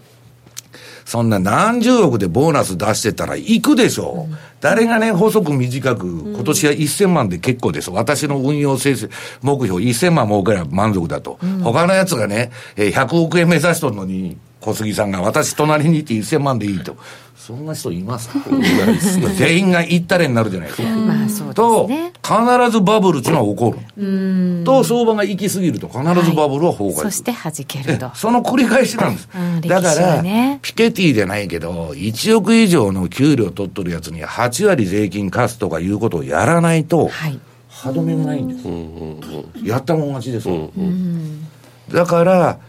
[1.07, 4.29] そんな何十億でボーナス出してたら行くでしょう。
[4.29, 7.89] うん、誰がね、細く短く、今年は1000万で結構です。
[7.91, 9.09] 私の運用成績、
[9.41, 11.39] 目標1000万儲ければ満足だと。
[11.41, 16.97] うん、他のやつがね、100億円目指しとるのに、小杉さんが私隣にいて1000万でいいと。
[17.47, 18.29] そんな人います
[19.37, 20.89] 全員が行ったれになるじゃないですか。
[20.89, 24.63] まあそうと、必ずバブルっていうのは起こる。
[24.65, 27.11] と、相場が行き過ぎると必ずバブルは崩壊する。
[27.11, 28.11] そして弾けると。
[28.15, 29.29] その繰り返しなんです。
[29.69, 30.21] だから、
[30.61, 37.09] ピケティじゃないけど、1億以上の給料取っとるやつに8割税金貸すとかいうことをやらないと、
[37.69, 39.65] 歯止めがないんです。
[39.65, 40.49] やったもん勝ちです。
[41.93, 42.59] だから、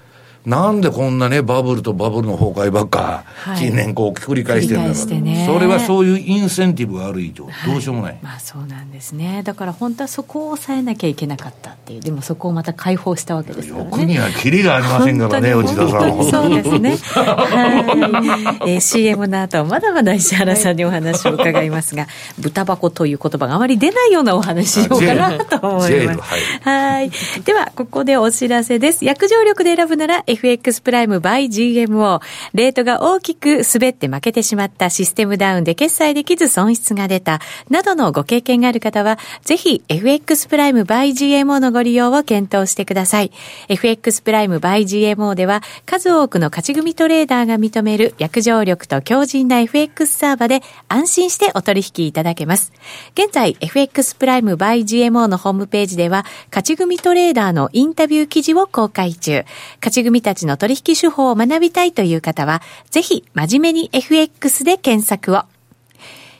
[0.48, 3.24] なんでこんなね、バブルとバブルの崩壊ばっか、
[3.58, 9.42] 近年こう繰り返してるんだろう、ね、それはそういうインセンティブがある以上、どうしようもない、はい、まあそうなんですね。
[9.44, 13.90] だから本当はそこを抑えなきゃいけなかったっていう、でもそこをまた解放したわけですからね。
[13.90, 16.24] 欲にはキリがありませんからね、内田さん。
[16.24, 16.96] そうですね。
[16.96, 18.70] はい。
[18.70, 22.06] えー、CM の後、まだまだ石原さんにお話を伺いますが、
[22.38, 26.20] 豚箱という言葉があまり出ないようなお話しようかなと思います。
[26.62, 27.10] はい。
[27.44, 29.04] では、ここでお知らせです。
[29.04, 32.20] 約定力で選ぶなら、FX プライム by GMO。
[32.54, 43.32] レートが大きく滑って負けてしまったシステムダウンで決済できず損失が出た、などのご経験がある方は、ぜひ FX プライム by GMO のご利用を検討してください。
[43.68, 52.72] FX プライム by GMO では、数多くの勝ち組トレーダーが認める約定力と強靭な FX サーバで安心してお取引いただけます。
[53.14, 59.44] 現在、FX プライム by GMO のホームページでは、勝ち組トレーダーのインタビュー記事を公開中。
[59.80, 65.57] 勝ち組たちの取引手法を学びたいという方は、ぜひ真面目に FX で検索を。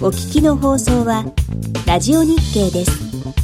[0.00, 1.24] お聞きの放送は
[1.86, 3.43] ラジオ日経です。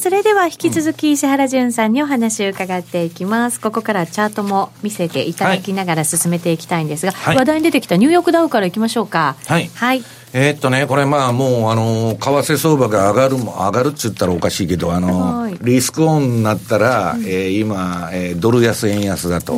[0.00, 3.60] それでは引き続き石原淳さんにお話を伺っていきます。
[3.60, 9.36] ここからチャートも見せていただきながら進めていきたいんですが、はい話題に出てきたニューヨークダウからいきましょうか。
[9.44, 10.02] はいはい。
[10.32, 19.56] えーっとね、これまあもう、あの、為替相場が上がるも、上がるっつったらおかしいけど、あの、はいリスクオンになったら、えー今、えードル安円安だと。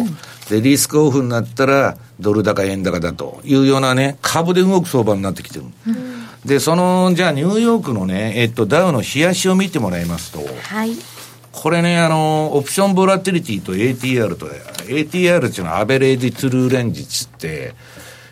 [0.50, 5.66] で、リスクオフになったら、ドル高円高だというようなね、株で動く相場になってきてる。
[6.44, 10.92] で、その、じゃあニューヨークのね、えっと、ダウの冷やしを見てもらいますと、はい。
[11.52, 17.74] これね、あの、オプションボラティリティと ATR と、ATR っていうのはアベレージトゥルーレンジっつって、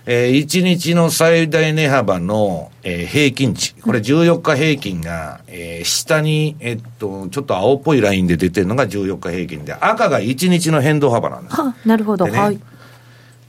[0.06, 3.74] えー、1日の最大値幅の、えー平均値。
[3.74, 11.60] これ14日平均が、えー下に、えっと、ちょっと青っぽいラインで出てるのが14日平均で、赤が1日の変動幅なんです。
[11.60, 12.24] は、なるほど。
[12.24, 12.58] でねはい。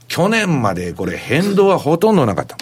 [0.06, 2.56] 去年までこれ変動はほとんどなかった。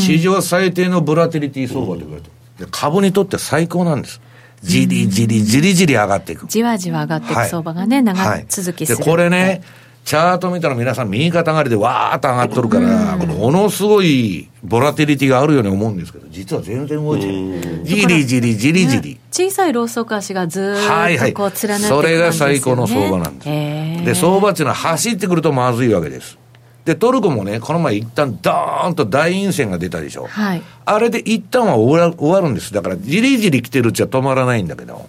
[0.00, 2.32] 史上最低のボラティリティ相場と言われてる
[2.66, 4.20] で株にとって最高なんです。
[4.62, 6.46] じりじりじりじり上がっていく。
[6.46, 8.98] じわじわ上がっていく相場がね、長続きする。
[8.98, 9.62] で、これね、
[10.04, 17.84] チャート見たら皆さん右肩上がりでわーっと上がっとるから、このものすごいボラティリティがあるように思うんですけど、実は全然動いてない。
[17.84, 19.18] じりじりじりじり。
[19.30, 23.48] 小さいローソク足がずっとこう連なっていくそれが最高の相場なんです。
[23.48, 26.38] へーで、相場っていうのは走ってくるとまずいわけです。
[26.84, 30.26] で、トルコもね、この前一旦ドーンと大陰線が出たでしょ。
[30.26, 30.62] はい。
[30.84, 32.72] あれで一旦は終わる終わるんです。
[32.72, 35.08] だから、じりじり来てるっちゃ止まらないんだけど。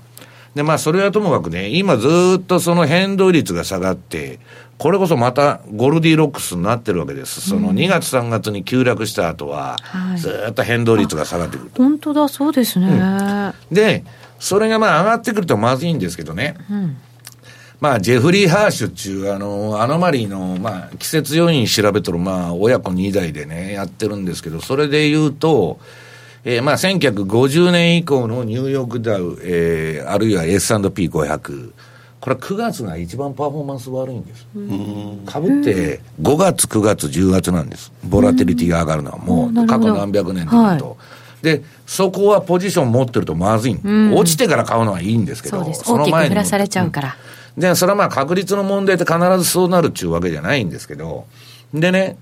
[0.55, 4.39] で、まあ、それはともかくね、今ずーっとその変動率が下がって、
[4.77, 7.39] これこそまたゴルディロックスになってるわけです。
[7.39, 11.81] その2月3月に急落した後はは、いずーっと変動率が下がってくると。
[11.81, 13.53] 本当だ、そうですね。
[13.71, 14.03] で、
[14.39, 16.55] それがまあ上がってくるとまずいんですけどね。
[17.81, 25.79] まあ、ジェフリー・ハーシュっていう、あの、アノマリーの、まあ、季節要因調べとる、まあ、親子2代でね、やってるんですけど、それで言うと、
[26.43, 31.71] えーまあ、1950年以降のニューヨークダウ、えーあるいは S&P500、
[32.19, 34.45] これ9月が一番パフォーマンス悪いんです。
[35.25, 37.91] 株って5月、9月、10月なんです。
[38.03, 40.89] ボラティリティが上がるのはもう過去何百年で見ると。
[40.89, 40.95] は
[41.41, 43.79] で、そこはポジション持ってるとまずい、
[44.13, 45.81] 落ちてから買うのはいいんですけど、そうです。
[45.81, 47.15] 大きくの前に降らされちゃうから。
[47.57, 51.25] で、それはまあ確率の問題で必ずそうなるっていうわけじゃないんですけど、
[51.73, 52.17] でね、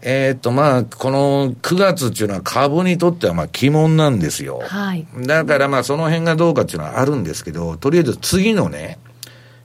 [0.00, 4.60] えーっとまあ、この9月っていうのは株にとってはまあ鬼門なんですよ。
[4.64, 5.06] はい。
[5.26, 8.98] だからまあその辺がどうかっていうのはあるんですけど、とりあえず次のね、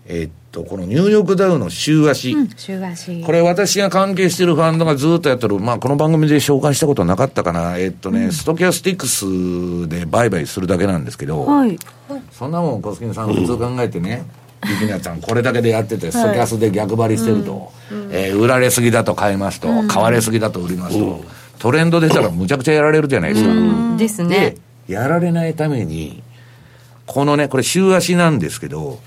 [0.06, 3.23] えーっと、このニューヨークダウの週足、うん、週足。
[3.23, 11.78] これ私が関係してるファンドがずっとやってる、まあこの番組で紹介したことなかったかな、えーっとね、ストキャスティックスで売買するだけなんですけど、はい。
[12.32, 14.42] そんなもん、小杉さん、普通考えてね、ビ
[14.80, 17.71] ギナーさん、これだけでやってて、ストキャスで逆張りしてると、
[18.12, 21.23] えー売られすぎだと買いますと、買われすぎだと売りますと、
[21.60, 23.52] トレンド出たらむちゃくちゃやられるじゃないですか。
[23.52, 24.56] うんですね
[24.88, 26.23] で。、やられないために、
[27.06, 28.99] このね、これ週足なんですけど、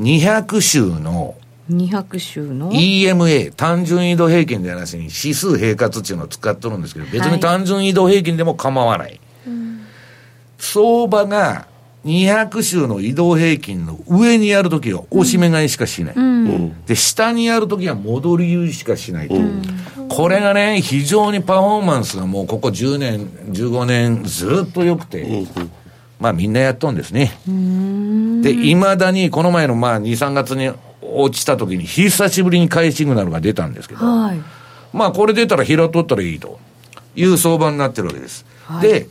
[0.00, 1.34] 200週の
[1.70, 9.20] 200週の？EMA、単純移動平均ではなしに指数平滑っていうのを使っとるんですけど、別に単純移動平均でも構わない。
[10.58, 11.66] 相場が
[12.04, 16.14] 200週の移動平均の上にやるときは押し目買いしかしない。
[16.86, 19.36] で、下にやるときは戻り売りしかしないと。
[20.08, 25.46] これがね、非常にパフォーマンスがもうここ10年、15年ずっと良くて、
[26.18, 27.38] まあみんなやっとんですね。
[28.42, 34.40] で、いまだにこの前のまあ2、3月に落ちた時に久しぶりに買いシグナルが出たんですけど、はい。
[34.92, 36.58] まあこれ出たら拾っとったらいいと
[37.14, 38.44] いう相場になってるわけです。
[38.80, 39.06] で、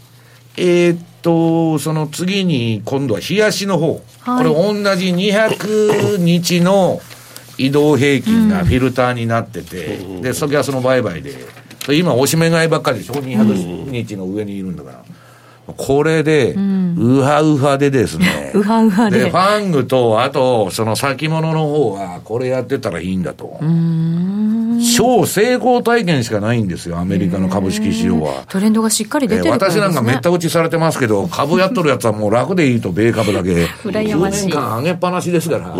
[0.57, 4.01] えーっと、その次に今度は冷やしの方。
[4.19, 7.01] はいこれ同じ200日の
[7.57, 11.33] 移動平均がフィルターになってて、で、それはその売買で、
[11.89, 15.03] 今押し目買いばっかりでしょ ?200 日の上にいるんだから。
[15.77, 18.51] これで、ウハウハでですね。
[18.55, 23.59] ウハウハでファングと、あと、その先物の方は、これやってたらいいんだと。
[24.95, 28.43] 超成功体験しかないんですよ、アメリカの株式市場は。
[28.49, 29.51] トレンドがしっかり出てるね。
[29.51, 33.65] 私なんかめった打ちされてますけど、株やっとるやつはもう楽でいいと、米株だけ。
[33.83, 35.75] 羨ましい10年間上げっぱなしですから。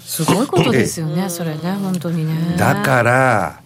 [0.00, 2.56] すごいことですよね、それね、本当にね。
[2.56, 3.60] だから、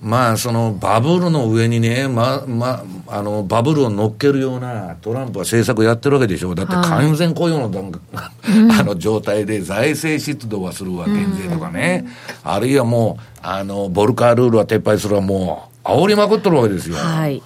[0.00, 6.54] まあ、そのバブルの上にね、ま、ま、あの、バブルを乗っけるようなトランプは政策やってるわけでしょ。
[6.54, 8.00] だって完全雇用の段階、
[8.78, 12.06] あの状態で財政出動はするわ、減税とかね。
[12.44, 16.96] あるいはもう、あの、ボルカールールは撤廃するわ、もう、煽りまくってるわけですよ。
[16.96, 17.42] はい。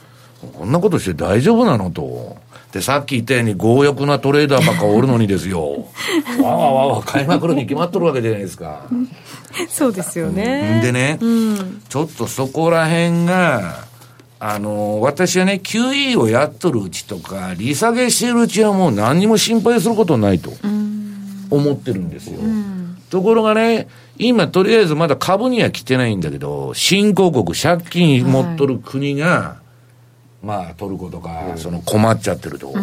[0.58, 2.36] こんなことして大丈夫なのと。
[2.72, 5.86] で、さっき言ったように強欲なトレーダーばっかおるのにですよ。
[6.42, 8.86] わわわわ、買いまくるに決まっとるわけじゃないですか。
[9.68, 10.80] そうですよね。
[10.82, 11.18] でね、
[11.88, 13.84] ちょっとそこら辺が、
[14.40, 20.50] あの、私はね、QE をやっとるうちとか、利下げしてるうちはもう何にも心配することないと
[21.50, 22.40] 思ってるんですよ。
[23.10, 23.86] ところがね、
[24.18, 29.61] 今とりあえずまだ株には来てないんだけど、新興国、借金持っとる国が、
[30.42, 32.74] まあトルコとか、その困っちゃってると。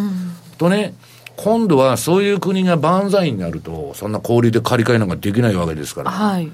[0.57, 0.93] とね、
[1.35, 6.51] 今度はそういう国が万歳になると、そんな氷で借り換えなんかできないわけですから、はい。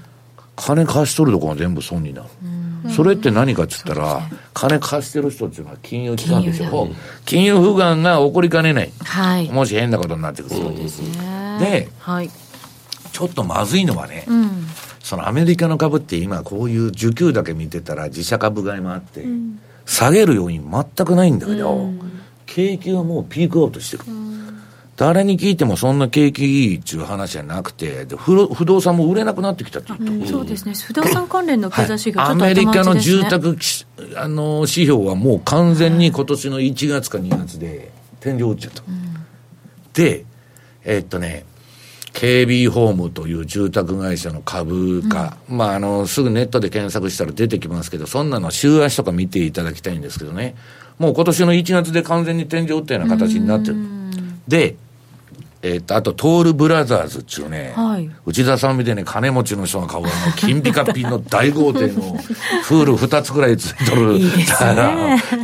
[0.56, 2.30] 金貸しとるとこが全部損になる。
[2.92, 4.22] それって何かっつったら、
[4.54, 6.88] 金貸してる人っていうのは金融機関でしょ。
[7.26, 8.92] 金融不安が起こりかねない。
[9.04, 9.50] はい。
[9.50, 10.72] もし変なことになってくると。
[10.72, 11.58] ですね。
[11.60, 12.30] で、はい。
[13.12, 14.68] ちょっとまずいのはね、うん。
[15.02, 19.26] そのアメリカの株って今こういう需給だけ見てたら自社株買いもあって、
[19.86, 21.90] 下げる要因全くないんだけど、
[22.46, 24.04] 景気はもうピークアウトしてる。
[24.98, 30.28] 誰に聞いてもそんな景気いいっていう話じゃなくて、で不不動産も売れなくなってきたって言った。
[30.28, 30.74] そうですね。
[30.74, 38.84] 不動産関連の経済指標、ちょアっとメリカの住宅きあの指標はもう完全に今年の1月か2月で天井打っちゃった。
[39.94, 40.26] で、
[40.86, 41.46] えっとね、
[42.16, 50.56] KB ホームという住宅会社の株価、まあ、あの、すぐネットで検索したら出てきますけど、そんなの週足とか見ていただきたいんですけどね、
[50.98, 53.76] もう今年の1月で完全に天井打ったような形になってる。
[54.48, 54.76] で、
[55.62, 58.10] えっと、あと、トールブラザーズっていうね、はい。
[58.26, 62.18] 内田さんみたいに金持ちの人が買うあの、金ピカピンの大豪邸の
[62.68, 64.20] プール2つくらいついとる、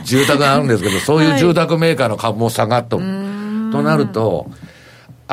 [0.05, 3.03] 住宅があるんですけど、そういう住宅メーカーの株も下がっとる。
[3.72, 4.51] となると、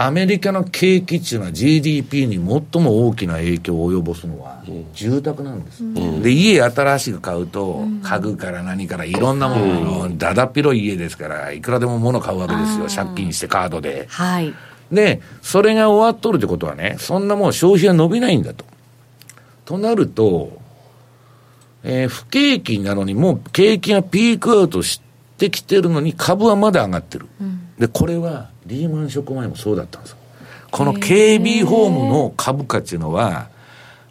[0.00, 4.62] アメリカの景気っていうのは GDP に最も大きな影響を及ぼすのは
[4.94, 5.82] 住宅なんです。
[6.22, 9.56] で、家新しく買うと、家具から何からいろんなも
[10.06, 12.86] の、だだっ広い家ですから、いくらでも物買うわけですよ。
[13.04, 14.06] 借金してカードで。
[14.08, 14.54] はい。
[14.92, 18.64] で、それが終わっとるってことはね、そんなもう消費が伸びないんだと。
[19.64, 20.60] となると、
[21.82, 25.00] えー不景気なのにもう景気がピークアウトし
[25.38, 27.26] てきてるのに株はまだ上がってる。
[27.78, 30.18] で、これはリーマンショック前もそうだったんですよ。
[30.70, 33.48] この KB ホームの株価っていうのは、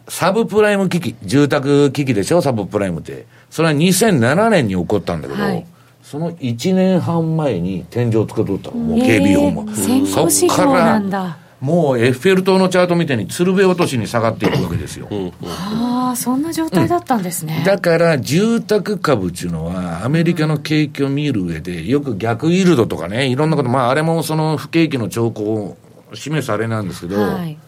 [0.08, 3.26] サブプライム危機、住宅危機でしょ、サブプライムって。
[3.50, 5.64] それは2007年に起こったんだけど、はい
[6.08, 9.76] その1年半前に天井をつけとったの、もう KB ホームは。
[9.76, 11.36] 先行指標なんだ。
[11.60, 15.08] もうエッフェル塔のチャートみたいに鶴瓶落としに下がっていくわけですよ。
[15.44, 17.62] ああ、そんな状態だったんですね。
[17.66, 25.76] だから住宅株っていうのはアメリカの景気を見る上でよく逆イールドとかね、いろんなこと、まああれもその不景気の兆候を
[26.14, 27.58] 示すあれなんですけど、はい。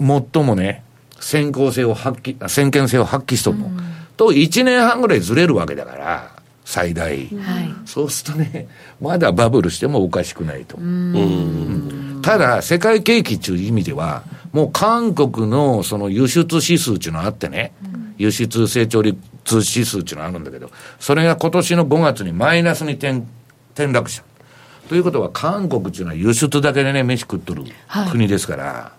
[0.00, 0.82] 最もね、
[1.20, 3.70] 先行性を発揮、あ先見性を発揮しとるの。
[4.16, 6.30] と1年半ぐらいずれるわけだから、
[6.64, 7.10] 最大。
[7.10, 7.28] はい。
[7.86, 8.68] そうするとね、
[9.00, 10.76] まだバブルしてもおかしくないと。
[12.24, 17.74] ただ、世界景気っていう意味では、もう韓国のその輸出指数っていうのがあってね、
[18.16, 23.24] 輸出成長率指数っていうのがあるんだけど、それが今年の5月にマイナスに転
[23.74, 24.24] 転落した。
[24.88, 28.92] ということは、韓国っていうのは輸出だけでね、飯食っとるはい国ですから、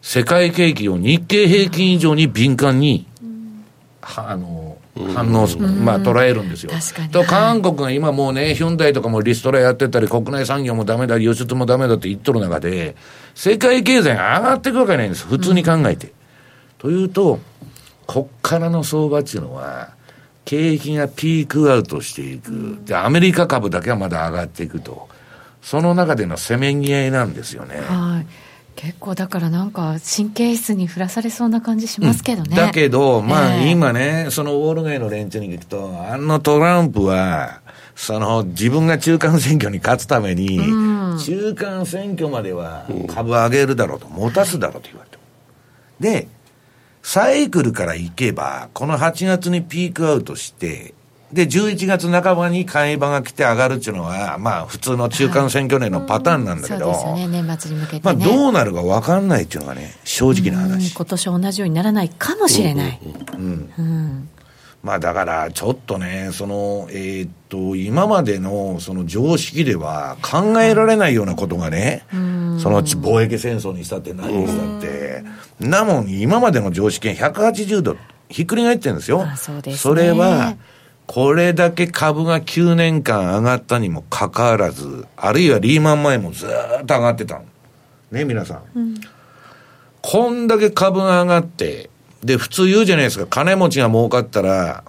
[0.00, 3.06] 世界景気を日経平均以上に敏感に、
[4.00, 4.67] はあの、
[5.14, 6.72] 反応す、まあ捉えるんですよ。
[7.12, 12.96] と、韓国が今もうね、ヒュンダイとかもリストラやってたり、国内産業もダメだ、輸出もダメだって言っとる中で、
[13.34, 15.26] 世界経済が上がっていくわけないんです。
[15.26, 16.12] 普通に考えて。
[16.78, 17.40] というと、
[18.06, 19.90] こっからの相場っていうのは、
[20.44, 22.78] 景気がピークアウトしていく。
[22.84, 25.08] で、アメリカ株だけはまだ上がっていくと。
[25.62, 27.76] その中でのせめぎ合いなんですよね。
[27.80, 28.26] はい。
[28.78, 32.56] 結構だからなんか神経質に振らされそうな感じしますけどね。
[32.56, 37.60] だけど、まあ、ええ今ね、そのウォール街の連中に聞くと、あのトランプは、
[37.96, 40.60] その自分が中間選挙に勝つために、
[41.18, 45.22] 中間選挙までは株上げるだろうと、持たすだろうと言われてる。
[45.98, 46.28] で、
[47.02, 50.94] サイクルからいけば、この8月にピークアウトして、
[51.32, 58.02] で、11月半ばに買い場が来て上がるっていうのは、まあ、普通の中間選挙年のパターンなんだけど、そうですよね、年末に向けてね。
[58.04, 60.94] まあ、どうなるか分かんないっていうのがね、正直なうん話。
[60.94, 63.00] 今年同じようにならないかもしれない。
[64.82, 72.16] まあだから、ちょっとね、その、えーっと、今までのその常識では考えられないようなことがね、そ
[72.70, 75.24] の貿易戦争にしたって何にしたって、
[75.60, 77.96] なもん今までの常識が180度
[78.28, 79.22] ひっくり返ってるんですよ。
[79.22, 80.54] あそすねそれは、
[81.08, 87.44] これだけ株が9年間上がったにもかかわらず、あるいはリーマン前もずーっと上がってたの。
[88.12, 88.94] ね、皆さん。
[90.02, 91.88] こんだけ株が上がって、
[92.22, 94.84] で、普通言うじゃないですか、金持ちが儲かったら、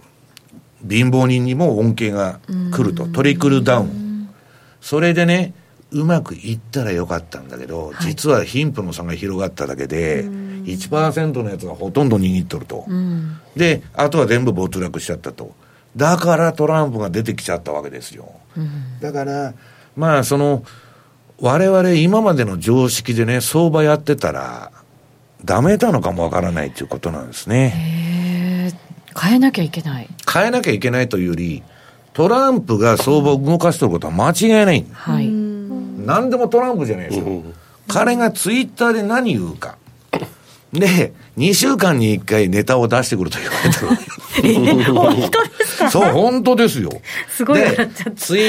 [0.87, 2.41] 貧乏人にも恩恵が
[2.73, 4.29] 来ると、トリクルダウン。
[4.81, 5.53] それでね、
[5.91, 12.85] うまくいったらよかったんだけど、実は貧富の差が広がっただけで、1%のやつがほとんど握っとると。
[13.55, 15.55] で、あとは全部没落しちゃったと。
[15.95, 18.31] だからトランプが出てきちゃったわけですよ。
[19.01, 19.53] だから、
[19.95, 20.63] まあ、その、
[21.41, 24.71] 我々今までの常識でね、相場やってたら、
[25.43, 28.73] ダメなのかもわからないということなんですね。
[29.19, 31.63] 変えなきゃいけない変えなきゃいけないというより、
[32.13, 34.85] トランプが相場を動かしてることは間違いない。
[34.91, 35.29] はい
[36.05, 37.25] 何でもトランプじゃないですか。
[37.87, 39.77] 彼がツイッターで何言うか。
[40.71, 44.03] で、2週間に1回ネタを出してくると言われてるわけ。
[44.41, 45.91] 本当ですか？
[45.91, 46.89] そう、本当ですよ。
[47.29, 47.61] すごい
[48.15, 48.41] ツイ、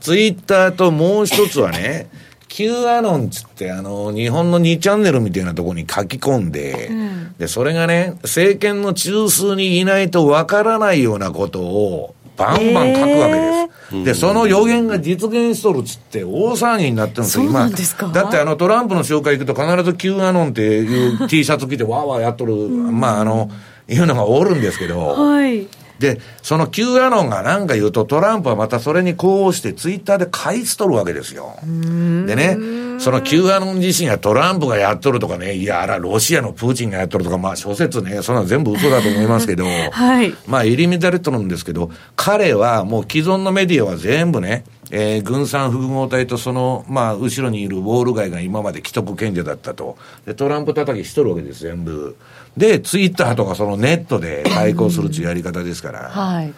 [0.00, 2.08] ツイッターともう一つはね、
[2.48, 6.90] Q アノンつって、あの、日本の2チャンネルみたいなところに書き込んで、
[7.38, 13.52] で、それがね、政権の中枢にいないとわからないようなことを、バンバン書くわけで
[13.90, 14.04] す。
[14.04, 18.06] で、その予言が実現しとるっつって大騒ぎになってるんですよ、そうなんですか？
[18.08, 23.50] だってあのトランプの紹介行くと必ず Q アノンっていう T シャツ着てわーわーやっとる、まああの、
[23.88, 25.66] いうのがおるんですけど、はい。
[25.98, 31.56] で、その Q アノンが何か言うと、トランプはまたそれに呼応して、ツイッターで返しとるわけですよ。
[31.62, 32.56] でね、
[32.98, 40.34] その Q アノン自身がトランプがやっとるとかね、いや、あら、ロシアのプーチンがやっとるとか、まあ諸説ね、そんなの全部嘘だと思いますけど、 はい。
[40.46, 49.98] まあ入り乱れとるんですけど、彼はもう既存のメディアは全部ね、えー軍産複合体とその、まあ、後ろにいるウォール街が今まで既得権者だったと。
[50.26, 52.16] で、トランプ叩きしとるわけです、全部。
[52.56, 56.08] で、ツイッターとかそのネットで対抗するというやり方ですから。
[56.08, 56.52] はい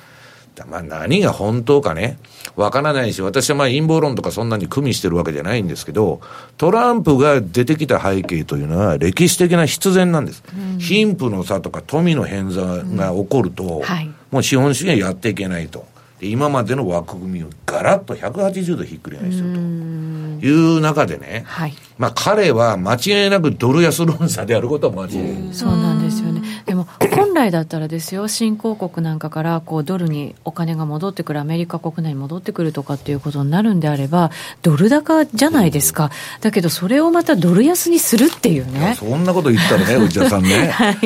[0.66, 2.18] まあ何が本当かね、
[2.56, 6.20] わからないし、私はまあ陰謀論とかそんなに組みしてるわけじゃないんですけど、
[6.58, 10.42] トランプが出てきた背景というのは歴史的な必然なんです。
[10.78, 15.86] 貧富の差とか富の偏差が起こると、はいもう資本主義はやっていけないと。
[16.20, 25.54] で今までの枠組みをガラッと180度ひっくり返するという中でね、はいまあ彼は間違いなくドル安論者であることは間違いない。
[25.54, 26.40] そうなんですよね。
[26.64, 34.30] でも、本来だったらですよ、新興国なんかから、こう、ドルにお金が戻ってくる、アメリカ国内に戻ってくるとかっていうことになるんであれば、
[34.62, 36.10] ドル高じゃないですか。
[36.40, 38.94] だけど、それをまたドル安にするっていうね。
[38.98, 40.68] そんなこと言ったらね、内田さんね。
[40.72, 40.96] はい。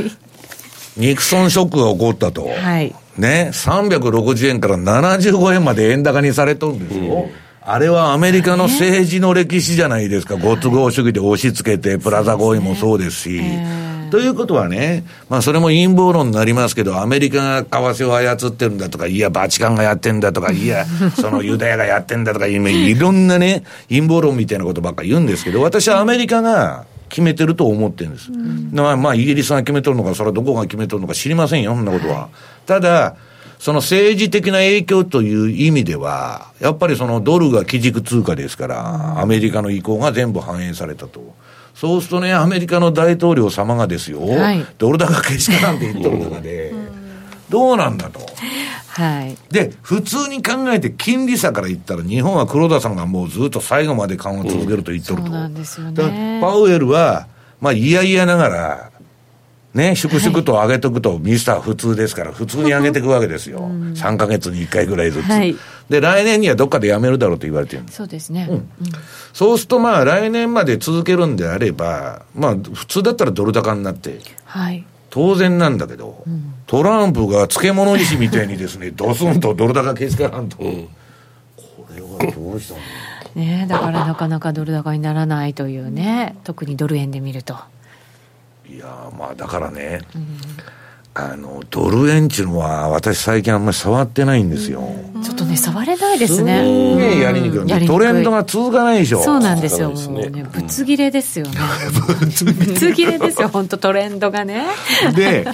[0.97, 2.47] ニクソンショックが起こったと。
[2.49, 2.95] はい。
[3.19, 7.29] ね、360円から75円まで円高にされとるんですよ。
[7.67, 10.37] あれはアメリカの政治の歴史じゃないですか。
[10.37, 13.41] ご都合主義で押し付けて、プラザ合意もそうですし。
[14.11, 20.85] ということはね、まあそれも陰謀論になりますけど、アメリカが為替を操ってるんだとか、いや、バチカンがやってんだとか、いや、
[21.17, 26.85] そのユダヤがやってんだとか、今いろんなね、陰謀論みたいなことばっかり言うんですけど、私はアメリカが
[27.15, 28.33] 決めてると思ってるんです。
[28.73, 32.29] まあ、まあ、イギリスが決めとるのか、それはどこが決めとるのか知りませんよ、そんなことは。
[32.67, 33.15] ただ、
[33.61, 41.37] その政治的な影響という意味では、やっぱりそのドルが基軸通貨ですから、アメリカの意向が全部反映されたと。
[41.77, 46.75] そうするとね、アメリカの大統領様がですよ、はいドル高けしかなんて言っとる中で、
[47.49, 48.24] どうなんだと。
[48.95, 49.37] はい。
[49.51, 55.27] で、普通に考えて金利差から言ったら、日本は黒田さんがもうずっと最後まで緩和続けると言っとると。
[55.27, 57.27] そうなんですよねパウエルは、
[57.61, 58.91] まあ、いやいやながら、
[59.75, 63.69] ね、粛々と上げとくと、ミスター普通ですから、普通に上げていくわけですよ。
[63.69, 65.27] 3ヶ月に1回ぐらいずつ。
[65.27, 65.57] はい
[65.89, 67.97] で、来年にはどっかでやめるだろうと言われてるんです。
[67.97, 68.49] そうですね。
[69.33, 74.85] そうすると、まあ、来年まで続けるんであれば、まあ、普通だったらドル高になって、はい。
[75.15, 76.25] 当然なんだけど、
[76.67, 80.57] トランプが漬物石みたいにですね、ドスンとドル高けしからんと。
[80.57, 80.65] こ
[81.95, 82.81] れはどうしたの？
[83.41, 87.55] ねだからなかなかドル高にならないというね、特にドル円で見ると。
[88.69, 90.01] いやーまあだからね、
[91.17, 94.83] あの、ドル円っていうのは私最近あんまり触ってないんですよ。
[95.23, 96.63] ちょっとね、触れないですすね。
[96.63, 97.87] んげえやりにくい。
[97.87, 99.23] トレンドが続かないでしょ。
[99.23, 99.91] そうなんですよ。
[99.91, 101.53] もうねね、ぶつ切れですよね。
[102.19, 102.27] ぶ
[102.75, 104.67] つ切れですよ、本当トレンドがね。
[105.15, 105.47] で、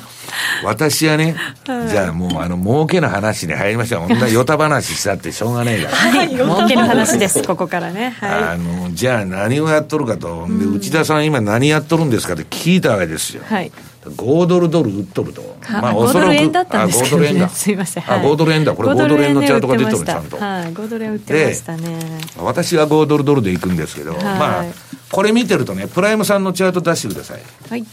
[0.64, 1.36] 私はね、
[1.66, 3.98] じゃあもうあの、儲けの話に入りました。
[3.98, 5.94] こんなヨタ話したってしょうがないから。
[5.94, 8.16] はい、儲けの話です、 ここからね。
[8.18, 10.46] はあの、じゃあ何をやっとるかと。
[10.48, 13.42] で、内田さん今何やっとるんですかって聞いたわけですよ。
[13.50, 13.54] い。
[13.54, 13.72] はい。
[14.02, 15.42] 5ドルドル売っとると。
[15.62, 17.28] あ5ドル円だったんですけどね。
[17.28, 17.48] あ5ドル円だ。
[17.54, 18.04] すいません。
[18.04, 18.72] あ、5ドル円だ。
[18.72, 20.36] これ5ドル円のチャートが出てる、ちゃんと。
[20.38, 21.98] はい、5ドル円売ってましたね。
[22.38, 24.64] 私は5ドルドルで行くんですけど、まあ、
[25.10, 27.40] これ見てるとね、プライムさんのチャート出してください。
[27.68, 27.84] はい。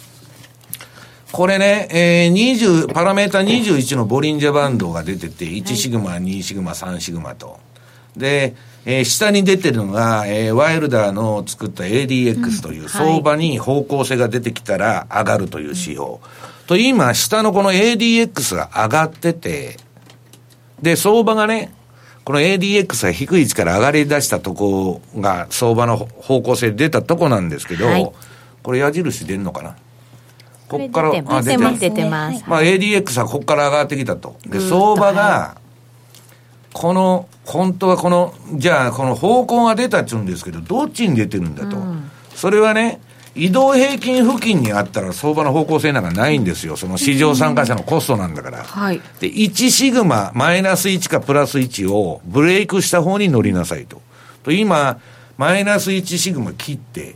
[1.32, 7.60] これね、えー、20、パラメータ21のボリンジャーバンドが出てて、1シグマ、2シグマ、3シグマと。
[8.16, 8.56] で、
[8.90, 16.20] えー下に出てるのが、えーワイルダーの作った ADX という相場に方向性が出てきたら上がるという指標。
[16.68, 19.76] と今、下のこの ADX が上がってて、
[20.82, 21.74] で、相場がね、
[22.24, 28.12] この ADX が低い位置から上がり出したとこが相場の方向性出たとこなんですけど、はい。
[28.64, 29.76] これ矢印出んのかな？
[30.70, 32.44] こっから、出てますあ出てます。
[32.48, 34.38] まあ ADX はここから上がってきたと。
[34.46, 35.58] で、相場が、
[36.78, 41.76] この、本当はこの、じゃあ、この方向が出たっちゅうんですけど、どっちに出てるんだと。
[42.36, 43.00] それはね、
[43.34, 46.78] 移動平均付近にあったら相場の方向性なんかないんですよ。
[46.78, 48.64] その市場参加者のコストなんだから。
[48.64, 49.02] はい。
[49.20, 54.00] で、1シグマ、マイナス1かプラス1をブレイクした方に乗りなさいと。
[54.44, 55.00] と、今、
[55.38, 57.16] マイナス1シグマ切って、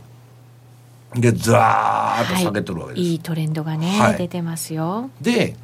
[1.14, 3.06] で、ザーッと下げてるわけです。
[3.06, 5.08] いいトレンドがね、はい出てますよ。
[5.20, 5.54] で、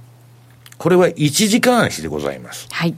[0.77, 2.69] これは1時間足でございます。
[2.71, 2.95] はい。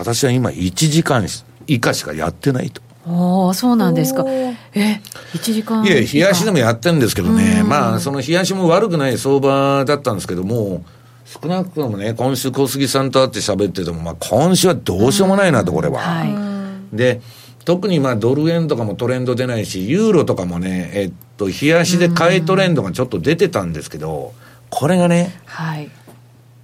[0.00, 1.26] 私は今1時間
[1.66, 2.80] 以下しかやってないと。
[3.06, 4.24] おおそうなんですか。
[4.26, 5.00] え、
[5.34, 10.84] 1時間いや、冷やしでもやってるんですけどね、まあ、その冷やしも悪くない相場だったんですけども、
[11.26, 16.00] 少なくともね、今週小杉さんと会って喋ってても、まあ、今週はどうしようもないなと、これは。
[16.00, 16.96] はい。
[16.96, 17.20] で、
[17.66, 24.32] 特にまあドル円とかもトレンド出ないし、ユーロとかもね、えっと、冷やしで買いトレンドがちょっと出てたんですけど、
[24.70, 25.90] これがね、はい。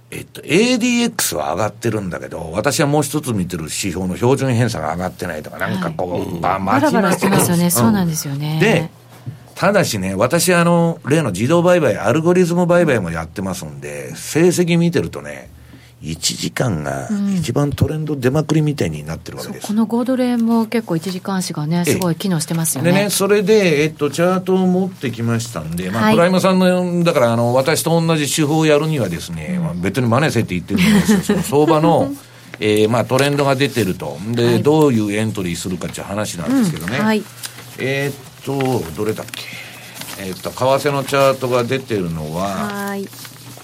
[0.09, 7.69] えっと、ADX は上がってるんだけど、私はもう一つ見てる指標の標準偏差が上がってないとか、なんかこう、ばバラバラしてますよね。
[7.69, 8.59] そうなんですよね。
[8.61, 8.89] で、
[9.55, 15.49] ただしね、私あの、例の自動売買、アルゴリズム売買もやってますんで、成績見てるとね、
[16.01, 19.67] 1時間が一番トレンド出まくりみたいになってるわけです。
[19.67, 22.91] この5ドル円も結構1時間足がね、すごい機能してますよね。
[22.91, 31.19] でね、それで、えっと、チャートを持ってきましたんで、まあ、はいプライムさんの、だから、あの、私と同じ手法をやるにはですね、まあ、別に真似せって言ってるんですよ。
[31.23, 32.11] その相場の、
[32.59, 34.17] えーまあ、トレンドが出てると。
[34.31, 36.97] で、はいどういうエントリーするかっていう話なんですけどね。
[36.99, 37.23] うんはい
[37.79, 39.43] えーっと、どれだっけ。
[40.19, 42.47] えーっと、為替のチャートが出てるのは、
[42.87, 43.07] はい。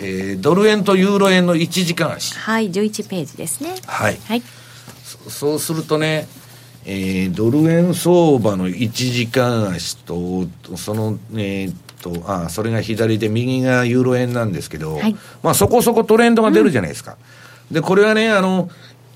[0.04, 2.38] えードル円とユーロ円の1時間足。
[2.38, 3.76] はい、11ページですね。
[3.86, 4.18] はい。
[4.26, 4.43] はい。
[5.30, 6.28] そうするとね、
[6.86, 10.45] えードル円相場の1時間足と、
[10.76, 17.18] その、えーっと、あ、それが左で、右がユーロ円なんですけど、はいまあそこそこトレンドが出るじゃないですか。
[17.72, 18.70] で、これはね、あの、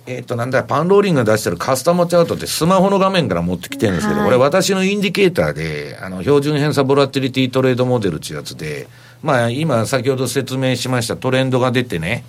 [0.06, 8.88] えーっと、なんだ、パンローリングが出してるカスタムチャートってスマホの画面から持ってきてるんですけど、はいこれ私のインディケーターで、あの、標準偏差ボラティリティトレードモデルっていうやつで、
[9.24, 12.24] まあ今先ほど説明しましたトレンドが出てね、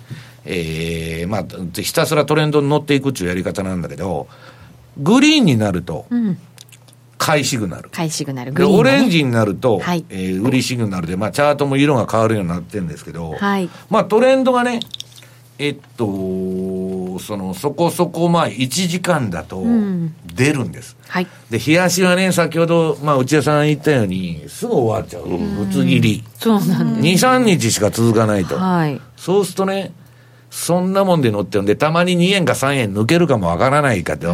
[0.45, 4.27] えー、まあ、ひたすらトレンドに乗っていくっていうやり方なんだけど、
[4.97, 6.05] グリーンになると、
[7.17, 7.89] 買いシグナル。
[7.89, 8.79] 買いシグナル、グで、リーン、ね。
[8.79, 14.79] オレンジになると、はいえー売りシグナルで、まあ、チャートも色が変わるようになってるんですけど、はいまあ、トレンドがね、
[15.59, 16.05] えっと、
[17.19, 20.97] その、そこそこ、まあ、1時間だとん出るんです。
[21.07, 21.27] はい。
[21.49, 25.27] で、冷やしはね、先ほど、まあ、内田さん言ったように、すぐ終わっちゃう。
[25.27, 26.23] ぶつ切り。
[26.37, 27.25] そうなんです。
[27.25, 28.57] 2、3日しか続かないと。
[28.57, 28.99] はい。
[29.17, 29.93] そうするとね、
[30.49, 34.33] そんなもんで乗ってるんで、たまに2円か3円抜けるかもわからないけど、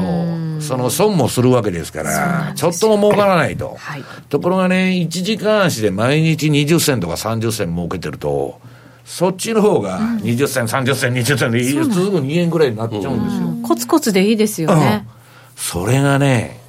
[0.62, 3.76] その損もするわけですから、ちょっとも儲からないと。
[3.78, 8.60] はいところがね、1時間足で毎日20銭とか30銭儲けてると、
[9.06, 11.76] そっちの方が20銭、30銭、20銭です
[12.10, 13.48] ぐ2円ぐらいになっちゃうんですよ。
[13.64, 15.08] コツコツでいいですよね。
[15.56, 16.60] それがね、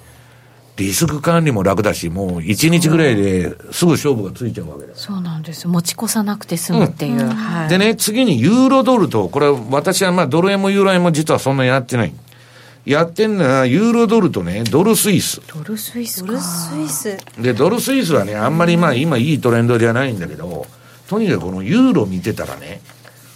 [0.76, 5.04] リスク管理も楽だし、もう1日ぐらいですぐ勝負がついちゃうわけです。
[5.04, 5.70] そうなんですよ。
[5.70, 7.26] 持ち越さなくて済むっていう。
[7.26, 7.68] はい。
[7.70, 12.12] でね、次にユーロドルと、これは私はまあドル円もユーロ円も実はそんなやってない。
[12.84, 15.40] やってんのはユーロドルとね、ドルスイス。
[15.52, 16.26] ドルスイスか。
[16.26, 20.66] ドルスイスで、ドルスイスはね、あんまりまあ今いいトレンドじゃないんだけど、
[21.08, 22.80] とにかくこのユーロ見てたらね、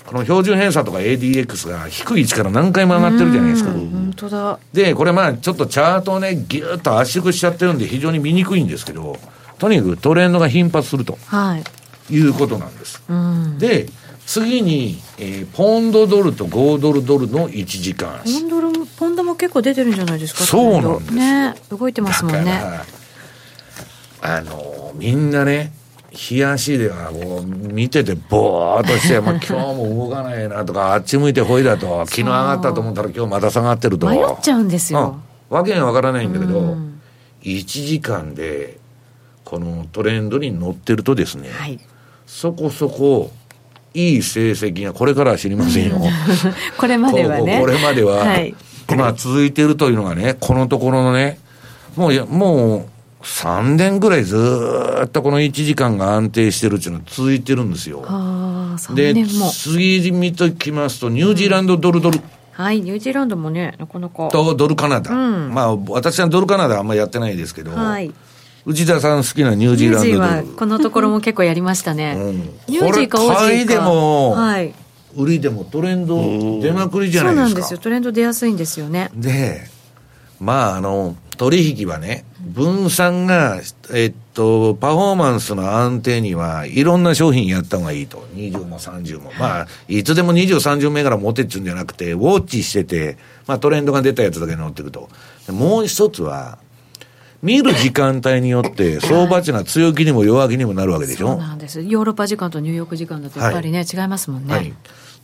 [0.07, 3.71] この標準偏差とか ADX が低い位置から何回も上がってるじゃないですか。
[3.71, 4.59] 本当だ。
[4.73, 9.19] で、これまあちょっとチャートをね、ぎゅーっと圧縮しちゃってるんで非常に見にくいんですけど、
[9.59, 11.65] とにかくトレンドが頻発するとはい。
[12.13, 13.01] いうことなんです。
[13.09, 13.59] うん。
[13.59, 13.87] で、
[14.27, 18.43] 次に、えーポンドドルと5ドルドルの1時間ポ足。
[18.43, 21.55] ンドルも、ポンドも結構出てるんじゃないですかそうなんですよね。
[21.71, 22.51] 動いてますもんね。
[24.23, 25.73] ら、あの、みんなね、
[26.13, 34.09] 冷やしではこう見ててぼーっとして、まあ、今日も動かないなとか、あっち向いてほいだと、昨日上がったと思ったら今日また下がってると。
[34.09, 35.21] 迷っちゃうんですよ。
[35.51, 36.91] うん、わけがわからないんだけど、うん
[37.43, 38.79] 1時間で、
[39.45, 41.81] このトレンドに乗ってるとですね、はい。
[42.27, 43.31] そこそこ、
[43.93, 45.99] いい成績がこれからは知りませんよ。
[46.79, 47.61] これまではね。
[47.61, 48.55] これまでは、はい。
[48.97, 51.39] まあ続いているというのがね、このところのね、
[51.97, 52.85] もういや、もう
[53.23, 58.03] 3年ぐらいずーっとこの1時間が安定してるっていうのは続いてるんですよ。
[58.07, 59.15] ああ、3で
[59.53, 62.21] 次見ときますと、ニュージーランドドルドル
[62.53, 62.81] はい。
[62.81, 64.29] ニュージーランドもね、なかなか。
[64.29, 65.15] とドルカナダ。
[65.15, 68.13] うんまあ私はドルカナダあんまやってないですけど、はい。
[68.67, 70.13] 内田さん好きなニュージーランドドル。
[70.13, 72.15] ニュージーはこのところも結構やりましたね。
[72.17, 72.37] うん
[72.69, 74.75] ニュージーかオージーいでもはい。
[75.17, 77.45] 売りでもトレンド出まくりじゃそうなですか。
[77.45, 77.79] ないんですよ。
[77.79, 79.11] トレンド出やすいんですよね。
[79.15, 79.63] で、
[80.41, 83.63] まあ、あの、取引はね、分散が、
[83.95, 88.29] えっと、パフォーマンスの安定にはいろんな商品やった方がいいと。
[88.35, 89.33] 20も30も。
[89.41, 93.17] まあ、いつでも20、30銘柄持てっちゅうんじゃなくて、ウォッチしてて、
[93.47, 95.09] まあトレンドが出たやつだけ乗っていくと。
[95.49, 96.59] もう一つは、
[97.43, 101.29] 見る時間帯によって相場値が強気にも弱気にもなるわけでしょ？
[101.29, 101.81] そうなんです。
[101.81, 104.55] ヨーロッパ時間とニューヨーク時間だとやっぱりね、違いますもんね。
[104.55, 104.75] はい。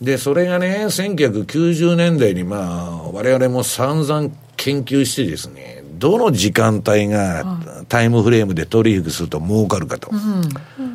[0.00, 10.11] で、それがね、1990年代にまあ、我々も散々研究してですね、どの時間帯がタイムフレームで取引すると儲かるかと。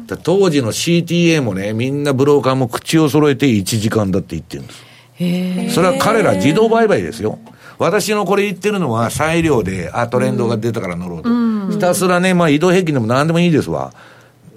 [0.07, 5.75] だ当時の CTA もね、みんなブローカーも口を揃えて1時間だって言ってるんです。
[5.75, 7.39] それは彼ら自動売買ですよ。
[7.77, 11.71] 私のこれ言ってるのは裁量で、あ、トレンドが出たから乗ろうと。
[11.71, 13.93] ひたすらね、まあ移動平均でも何でもいいですわ。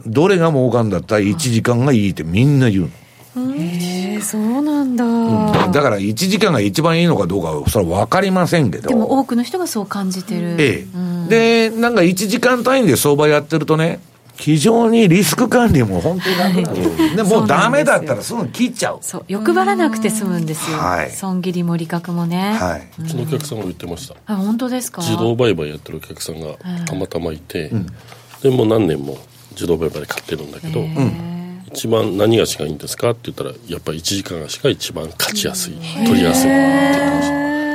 [0.07, 2.91] どれが儲かんだったら1時間がいいってみんな言うの。
[4.21, 5.05] そうなんだ。
[5.69, 8.89] だから1時間が一番いいのかどうかは、それは分かりませんけど。
[8.89, 10.57] でも多くの人がそう感じてる。
[10.59, 10.87] え
[11.29, 11.71] え。
[11.71, 14.01] で、なんか1時間単位で相場やってるとね、
[14.37, 18.99] 非常にリスク管理も本当に楽なんですでもうダメだったらすぐ切っちゃう。
[19.01, 20.77] そう、欲張らなくて済むんですよ。
[20.77, 22.53] はい損切りも利確もね。
[22.59, 22.89] はい。
[23.01, 25.03] うちのお客さんも言ってましたあ、本当ですか？
[25.03, 27.71] 自動売買やってるお客さんがたまたまいて、
[28.43, 29.19] でもう何年も
[29.53, 30.81] 自動売買で買ってるんだけど、
[31.75, 35.75] 一番何がしがいいんですかって言ったらやっぱり1時間足が一番勝ちやすい
[36.07, 36.49] 取りやすい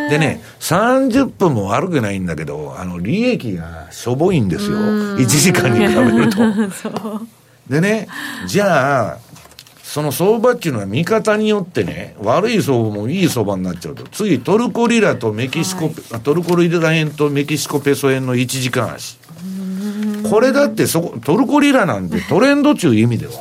[0.09, 4.75] でね、30分も悪くないんだけど、あの、利益がしょぼいんですよ。
[4.75, 6.39] 1時間に比べると。
[7.69, 8.07] でね、
[8.47, 9.17] じゃあ、
[9.83, 14.03] その相場っていうのは見方によってね、悪い相場もいい相場になっちゃうと。
[14.11, 15.91] 次、トルコリラとメキシコ、
[16.23, 19.19] トルコリラ円とメキシコペソ円の1時間足。
[20.23, 23.33] これだってそこ、トルコリラなんてトレンド中意味では、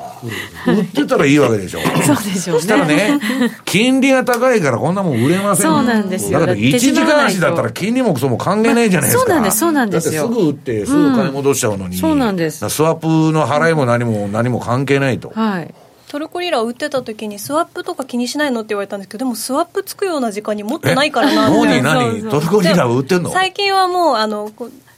[0.66, 1.80] 売ってたらいいわけでしょ。
[1.80, 2.60] そうでしょうね。
[2.60, 3.20] そしたらね、
[3.64, 9.26] 金利が高いからこんなもん売れませんそうなんですよだから1時間足だったら金利もクソも関係ないじゃないですか。
[9.26, 11.96] そうなんですそうなんですよだってすぐ売ってすぐ買い戻しちゃうのに。
[11.96, 15.30] そうなんですスワップの払いも何も何も関係ないと。
[15.34, 15.74] はい。
[16.10, 22.22] トルコリラを売ってた時にスワップとか気にしないのって言われたんですけどでもスワップつくような時間にもっとないからなってに何？
[22.22, 23.30] そうトルコリラを売ってんの？
[23.30, 24.50] 最近はもうあの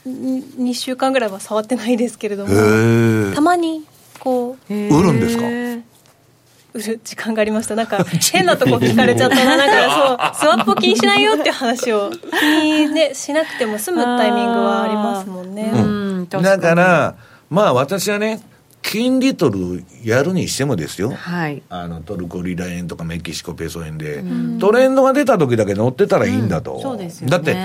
[0.07, 3.33] 2週間ぐらいは触ってないですけれども。
[3.35, 3.83] たまに
[4.19, 4.73] こう。
[4.73, 5.43] 売るんですか？
[6.73, 7.75] 売る時間がありました。
[7.75, 9.57] なんか 変なとこ聞かれちゃったな。
[9.57, 15.77] なんか そうスワップを気にしないよっていう話を気に、ね、しなくても済むタイミングはありますもんね、う
[16.21, 16.61] ん、確だに。
[16.61, 17.15] から、
[17.49, 18.41] まあ私はね、
[18.91, 21.11] 金利取るやるにしてもですよ。
[21.11, 21.63] はい。
[21.69, 24.21] あのトルコリラ円とかメキシコペソ円で、
[24.59, 26.81] トレンドが出た時だけ乗ってたらいいんだと、うん。
[26.81, 27.31] そうですよね。
[27.31, 27.55] だって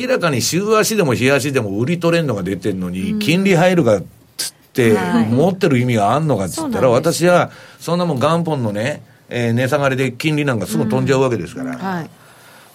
[0.00, 4.04] 明らかに週足でも日足でも売りトレンドが出てるのに、金利入るかっ
[4.38, 5.26] つって、はい。
[5.28, 7.22] 持ってる意味があんのかっつったらそうなんです。
[7.24, 12.10] 私はそんなもん元本のね、えー値下がりで金利なんかすぐ飛んじゃうわけですから、はい。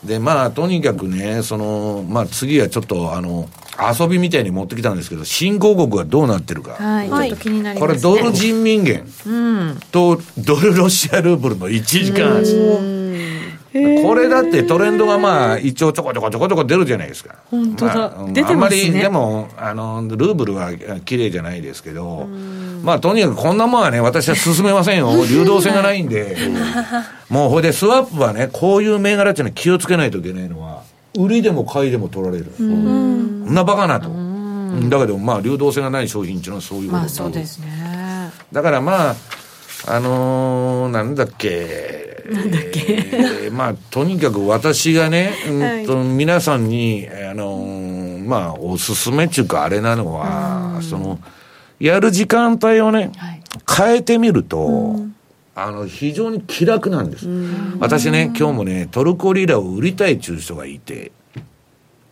[0.03, 3.49] でまあとにかくねそのまあ次はちょっとあの
[3.99, 7.29] 遊びみたいに持ってきたんですけど新興国はどうなってるか、はい。
[7.29, 8.13] ちょっと気になりこます、ね。
[8.13, 9.79] れドル人民元うん。
[9.91, 13.06] とドルロシアルーブルの1時間足。
[13.73, 17.35] これだってトレンドがまあ一応ちょこちょこちょこちょこ出るじゃないですか。
[17.51, 20.71] 本当だまあ出てますねあんまりでも、あの、ルーブルは
[21.05, 22.27] 綺麗じゃないですけど、
[22.83, 25.11] まあとにかくこんなもんはね、私は進めませんよ。
[25.29, 26.37] 流動性がないんで。
[27.29, 30.83] もうほいでスワップはね、こういう銘柄っていうのは気をつけないといけないのは、
[31.17, 32.45] 売りでも買いでも取られる。
[32.55, 34.09] そんなバカなと。
[34.89, 37.67] だけどまあ流動性がない商品っていうのはそういうことまあそうですね。
[38.51, 39.15] だからまあ、
[39.87, 42.25] あのーなんだっけ。
[42.29, 43.49] なんだっけ。
[43.51, 51.19] まあ、とにかく私がね、うんと皆さんに、あのーまあ、おすすめっていうかあれなのは、その、
[51.79, 53.41] やる時間帯をね、はい。
[53.77, 54.99] 変えてみると、
[55.55, 57.27] あの、非常に気楽なんです。
[57.79, 61.11] 私ね、今日もね、トルコリラを売りたいっていう人がいて、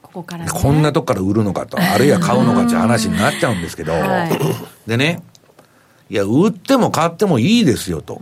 [0.01, 0.45] ここね。
[0.49, 5.21] こんなとこから売るのかと、あるいは買うのかっていう話になっちゃうんですけど、はいでね、
[6.09, 8.21] いや、売っても買ってもいいですよと。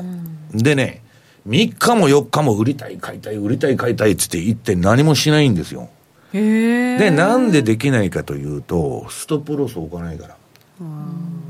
[0.53, 1.01] でね、
[1.47, 5.89] 3日も4日も売りたい、買いたい、売りたい、買いたいっつって言って何もしないんですよ。
[6.31, 10.37] で、なんでできないかというと、ストップロス置かないから。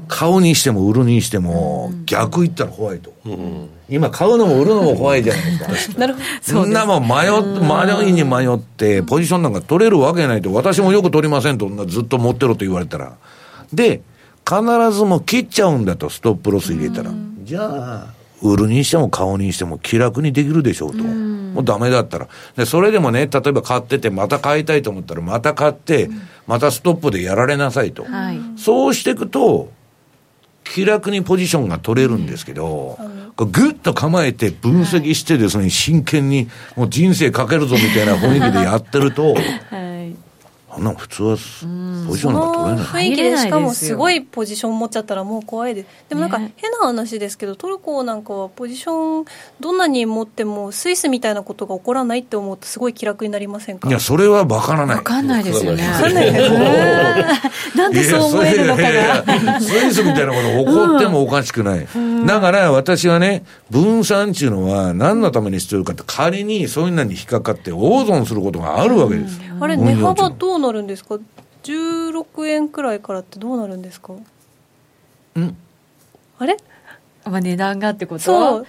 [0.08, 3.14] 買うにしても売るにしても、逆言ったら怖いと。
[3.90, 6.00] 今買うのも売るのも怖いじゃないですか。
[6.02, 13.14] なるほどそんなもん迷って、迷いに迷って、ポジションなんか取れるわけないと、私もよく取りませんと、ずっと持ってろと言われたら。
[13.72, 14.02] で、
[14.48, 17.12] 必ずもう切っちゃうんだと、ストップロス入れたら。
[17.44, 21.04] じゃあ、売るにしても買うにしても気楽にできるでしょうと。
[21.04, 22.28] もうダメだったら。
[22.58, 26.10] で、それでもね、例えば買ってて、また買いたいと思ったら、また買って、
[26.46, 28.04] またストップでやられなさいと。
[28.04, 28.40] はい。
[28.58, 29.72] そうしていくと、
[30.64, 32.98] 気楽にポジションが取れるんですけど、
[33.36, 39.44] こうぐっと構えて分析してですね、真剣にもう人生かけるぞみたいな雰囲気でやってると、 はい。
[40.76, 41.30] あんなの普通は
[42.08, 42.86] ポジションが取れない。
[42.86, 45.88] 雰囲気でしかもすごいポジション持っちゃったらもう怖いです。
[46.10, 49.26] でもなんか変な話ですけど、トルコなんかはポジション
[49.60, 53.88] どんなに持ってもスイスみたいなことが起こらないって思うとすごい気楽になりませんか？
[53.90, 54.98] いやそれは分からない。
[54.98, 55.84] 分かんないですよね。
[55.84, 71.20] 分かんないですなんでそう思えるのかがスイスみたいなこと起こってもおかしくない、うん、だから私はね分散っていうのは何のために必要かって仮にそういうのに引っかかって大損することがあるわけです、うん、あれ値幅どうなるんですか
[71.64, 74.14] ？16円くらいからってどうなるんですか？
[74.14, 74.22] ん。
[76.40, 76.58] あれ？
[77.26, 78.22] まあ値段がってこと？
[78.22, 78.68] そう。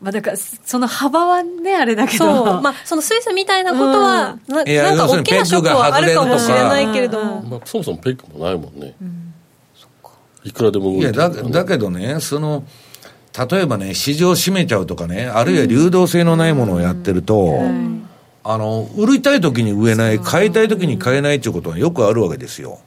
[0.00, 2.60] まあ、だからその幅はねあれだけど。
[2.62, 9.34] まあ、そのスイスみたいなことは、うん、ななんか大きなショックはあるかもしれないけれども、まあ、そもそもペックもないもんね、うん、
[10.42, 12.64] いくらでもいやだだけどねその
[13.50, 17.99] 例えばね市場閉めちゃうとかねあるいは流動性のないものをやってると、うん
[18.42, 22.78] あの、売りたい時に売れない、買いたい時に買えないっていうことがよくあるわけですよ。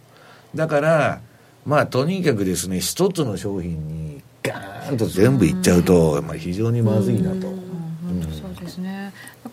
[0.55, 1.21] だから、
[1.65, 7.41] まあ、とにかくですね、一つの商品にガーンと全部いっちゃうと、まあ、非常にまずいなと。
[7.41, 8.52] そうですねだ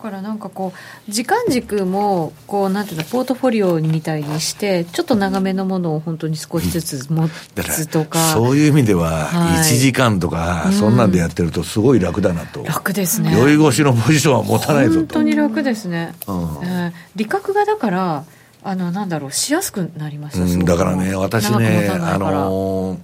[0.01, 0.73] からなんかこ
[1.07, 8.33] う時間軸もこうなんていうのポートフォリオみたいにしてちょっと長めのものを本当に少しずつ持つとか。
[8.33, 13.33] そういう意味では1時間とかそんなんでやってるとすごい楽だなと、うん、楽ですね。
[13.33, 14.99] 酔い越しのポジションは持たないぞと。
[14.99, 16.35] 本当に楽ですね、うん。
[16.63, 18.25] えー、利確がだから
[18.63, 22.99] あのなんだろうしやすくなりました、うん、だからね私ねあのー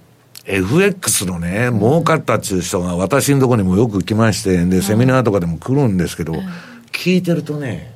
[0.48, 6.32] FX のね、儲かったっていう人が私のところにもよく来まして、で、セミナーとかでも来るんですけど、
[6.92, 7.94] 聞いてるとね、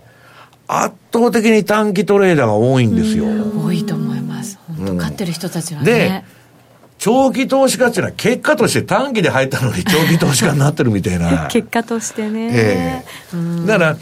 [0.69, 3.27] 圧倒的に短期トレーダーが多いんですよ。
[3.27, 4.59] 多いと思います。
[4.69, 5.87] 本当、買ってる人たちはね。
[5.87, 6.25] で、
[6.99, 11.49] 長期投資家っていうのは結果として短期で入ったのに 長期投資家になってるみたいな。
[11.51, 12.51] 結果としてね。
[12.53, 13.97] ええー、だから、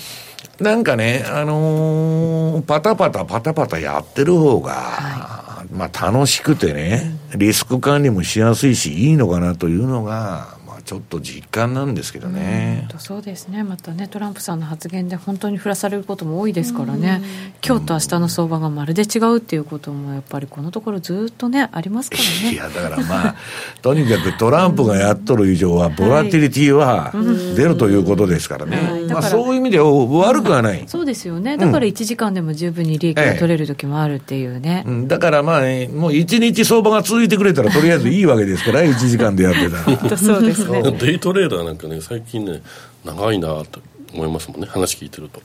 [0.61, 5.41] なんかね、あのー、パタパタパタパタやってる方が、はい
[5.73, 13.63] まあ楽しくてね、リスク管理もしやすいし、いいのかなというのが、ちょっと実感なんですけどね、うん、そうですね。
[13.65, 17.23] またねトランプさんの発言で本当に振らされることも多いですからね、
[17.67, 22.55] 今日と明日の相場がまるで違うっていうこともやっぱりこのところずっとねありますからね。
[22.55, 23.35] いやだからまあ
[23.83, 27.13] とにかくトランプがやっとる以上はボラティリティは
[27.57, 30.85] 出るということですからね、はい、まあ、そういう意味では悪くはない。
[30.87, 31.57] そうですよね。
[31.57, 40.17] だから1時間でも十分に利益が取れる時もあるっていうね、ええ、だからまあ、ね、もう1日相場が続いてくれたらとりあえずいいわけですから1時間でやってたら。
[40.19, 40.83] そうですね。
[40.93, 42.63] デイトレーダーなんかね最近ね
[43.05, 43.81] 長いなと
[44.15, 44.67] 思いますもんね。
[44.67, 45.41] 話聞いてると、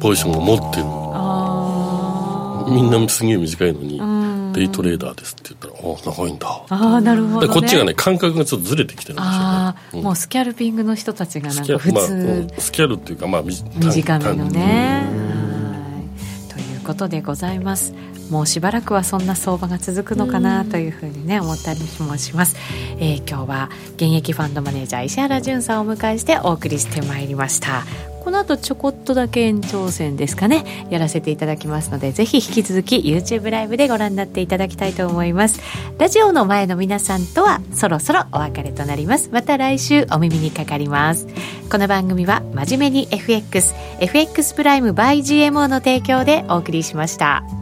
[0.00, 0.84] ポジションを持ってる。
[2.70, 6.48] みんなすげえ短いのに、デイトレーダーですって言ったらああ長いんだ。
[6.68, 12.00] ああなるほど、ね、こっちがね感覚がちょっとずれてきてるんでしょうね、あうん、もうスキャルピングの人たちがなんか普通、ま
[12.56, 15.06] あ、スキャルっていうかまあ短めのね
[16.82, 17.94] ことでございます。
[18.30, 22.56] もうしばらくはそんな相場が続くのかなというふうにね思ったりもします、
[22.98, 28.11] えー、今日は現役ファンドマネージャー石原潤さんをお迎えしてお送りしてまいりました。
[28.22, 30.86] この後ちょこっとだけ延長戦ですかね。
[30.90, 35.60] やらせていただきますのでぜひ引き続き YouTube ライブでご覧になっていただきたいと思います。
[35.98, 39.30] ラジオの前の皆さんとはそろそろお別れとなります。
[39.32, 41.26] また来週お耳にかかります。
[41.70, 47.61] この番組は真面目に FXFX プライム by GMO の提供でお送りしました。